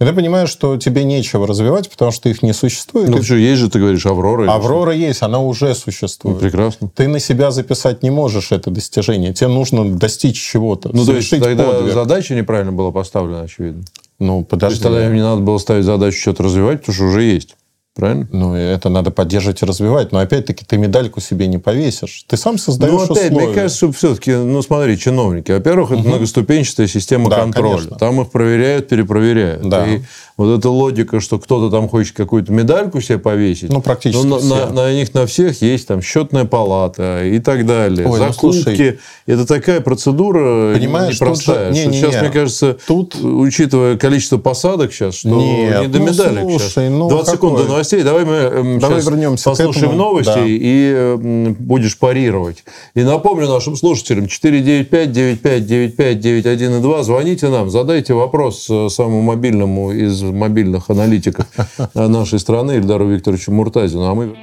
И 0.00 0.04
ты 0.04 0.12
понимаешь, 0.12 0.48
что 0.48 0.76
тебе 0.76 1.04
нечего 1.04 1.46
развивать, 1.46 1.88
потому 1.88 2.10
что 2.10 2.28
их 2.28 2.42
не 2.42 2.52
существует. 2.52 3.08
Ну, 3.08 3.18
И 3.18 3.22
что, 3.22 3.36
есть 3.36 3.60
же, 3.60 3.70
ты 3.70 3.78
говоришь, 3.78 4.04
Аврора. 4.06 4.50
Аврора 4.52 4.92
есть, 4.92 5.22
она 5.22 5.38
уже 5.40 5.72
существует. 5.74 6.36
Ну, 6.36 6.40
прекрасно. 6.40 6.90
Ты 6.94 7.06
на 7.06 7.20
себя 7.20 7.52
записать 7.52 8.02
не 8.02 8.10
можешь 8.10 8.50
это 8.50 8.70
достижение. 8.70 9.32
Тебе 9.32 9.48
нужно 9.48 9.88
достичь 9.96 10.40
чего-то. 10.40 10.90
Ну, 10.92 11.06
то 11.06 11.14
есть, 11.14 11.30
тогда 11.30 11.64
подвиг. 11.64 11.94
задача 11.94 12.34
неправильно 12.34 12.72
была 12.72 12.90
поставлена, 12.90 13.42
очевидно. 13.42 13.84
Ну, 14.18 14.40
То 14.40 14.46
подожди. 14.50 14.74
есть, 14.74 14.82
тогда 14.82 15.06
им 15.06 15.14
не 15.14 15.22
надо 15.22 15.42
было 15.42 15.58
ставить 15.58 15.84
задачу 15.84 16.18
что-то 16.18 16.42
развивать, 16.42 16.80
потому 16.80 16.94
что 16.94 17.04
уже 17.04 17.22
есть. 17.22 17.56
Правильно? 17.94 18.26
Ну, 18.32 18.54
это 18.56 18.88
надо 18.88 19.12
поддерживать 19.12 19.62
и 19.62 19.66
развивать. 19.66 20.10
Но 20.10 20.18
опять-таки 20.18 20.64
ты 20.64 20.76
медальку 20.78 21.20
себе 21.20 21.46
не 21.46 21.58
повесишь. 21.58 22.24
Ты 22.26 22.36
сам 22.36 22.58
создаешь 22.58 22.92
Ну, 22.92 23.04
опять, 23.04 23.30
условия. 23.30 23.46
мне 23.46 23.54
кажется, 23.54 23.92
все-таки, 23.92 24.32
ну, 24.32 24.62
смотри, 24.62 24.98
чиновники. 24.98 25.52
Во-первых, 25.52 25.92
это 25.92 26.02
многоступенчатая 26.02 26.88
система 26.88 27.30
Да, 27.30 27.36
контроля. 27.36 27.76
конечно. 27.76 27.96
Там 27.98 28.20
их 28.20 28.30
проверяют, 28.32 28.88
перепроверяют. 28.88 29.68
Да. 29.68 29.86
И 29.86 30.00
вот 30.36 30.58
эта 30.58 30.70
логика, 30.70 31.20
что 31.20 31.38
кто-то 31.38 31.70
там 31.70 31.88
хочет 31.88 32.16
какую-то 32.16 32.50
медальку 32.52 33.00
себе 33.00 33.18
повесить. 33.18 33.70
Ну, 33.72 33.80
практически 33.80 34.26
на, 34.26 34.38
все. 34.40 34.48
на- 34.48 34.70
на 34.72 34.92
них 34.92 35.14
на 35.14 35.26
всех 35.26 35.62
есть 35.62 35.86
там 35.86 36.02
счетная 36.02 36.46
палата 36.46 37.24
и 37.24 37.38
так 37.38 37.64
далее. 37.64 38.08
Ой, 38.08 38.18
ну, 38.18 38.26
Закупки. 38.26 38.62
слушай. 38.64 38.98
это 39.26 39.46
такая 39.46 39.80
процедура 39.80 40.74
Понимаешь, 40.74 41.14
непростая. 41.20 41.68
тут 41.68 41.76
же- 41.76 41.82
что 41.82 41.88
не-не-не. 41.90 42.08
сейчас, 42.10 42.20
мне 42.22 42.30
кажется, 42.32 42.76
Тут- 42.88 43.14
учитывая 43.22 43.96
количество 43.96 44.38
посадок 44.38 44.92
сейчас, 44.92 45.14
что 45.14 45.28
Нет, 45.28 45.82
не 45.82 45.86
до 45.86 45.98
ну, 46.00 46.06
медалек 46.06 46.40
слушай, 46.42 46.68
сейчас. 46.68 46.90
ну, 46.90 47.08
20 47.08 47.34
секунд 47.34 47.52
какой? 47.52 47.66
до 47.68 47.68
новостей. 47.84 48.02
Давай 48.02 48.24
мы 48.24 48.32
эм, 48.34 48.78
Давай 48.78 49.00
вернемся 49.00 49.44
к 49.44 49.52
послушаем 49.52 49.86
этому. 49.86 50.02
новости 50.02 50.34
Да. 50.34 50.44
и 50.46 50.92
м, 50.94 51.54
будешь 51.54 51.98
парировать. 51.98 52.64
И 52.94 53.02
напомню 53.02 53.48
нашим 53.48 53.76
слушателям 53.76 54.24
495-95-95-91 54.24 56.78
и 56.78 56.80
2. 56.80 57.02
Звоните 57.02 57.48
нам, 57.48 57.70
задайте 57.70 58.14
вопрос 58.14 58.66
э, 58.70 58.88
самому 58.88 59.22
мобильному 59.22 59.92
из 59.92 60.22
мобильных 60.22 60.90
аналитиков 60.90 61.46
э, 61.94 62.06
нашей 62.08 62.38
страны 62.38 62.72
Ильдару 62.72 63.06
Викторовичу 63.08 63.52
Муртазину. 63.52 64.04
А 64.04 64.14
мы... 64.14 64.34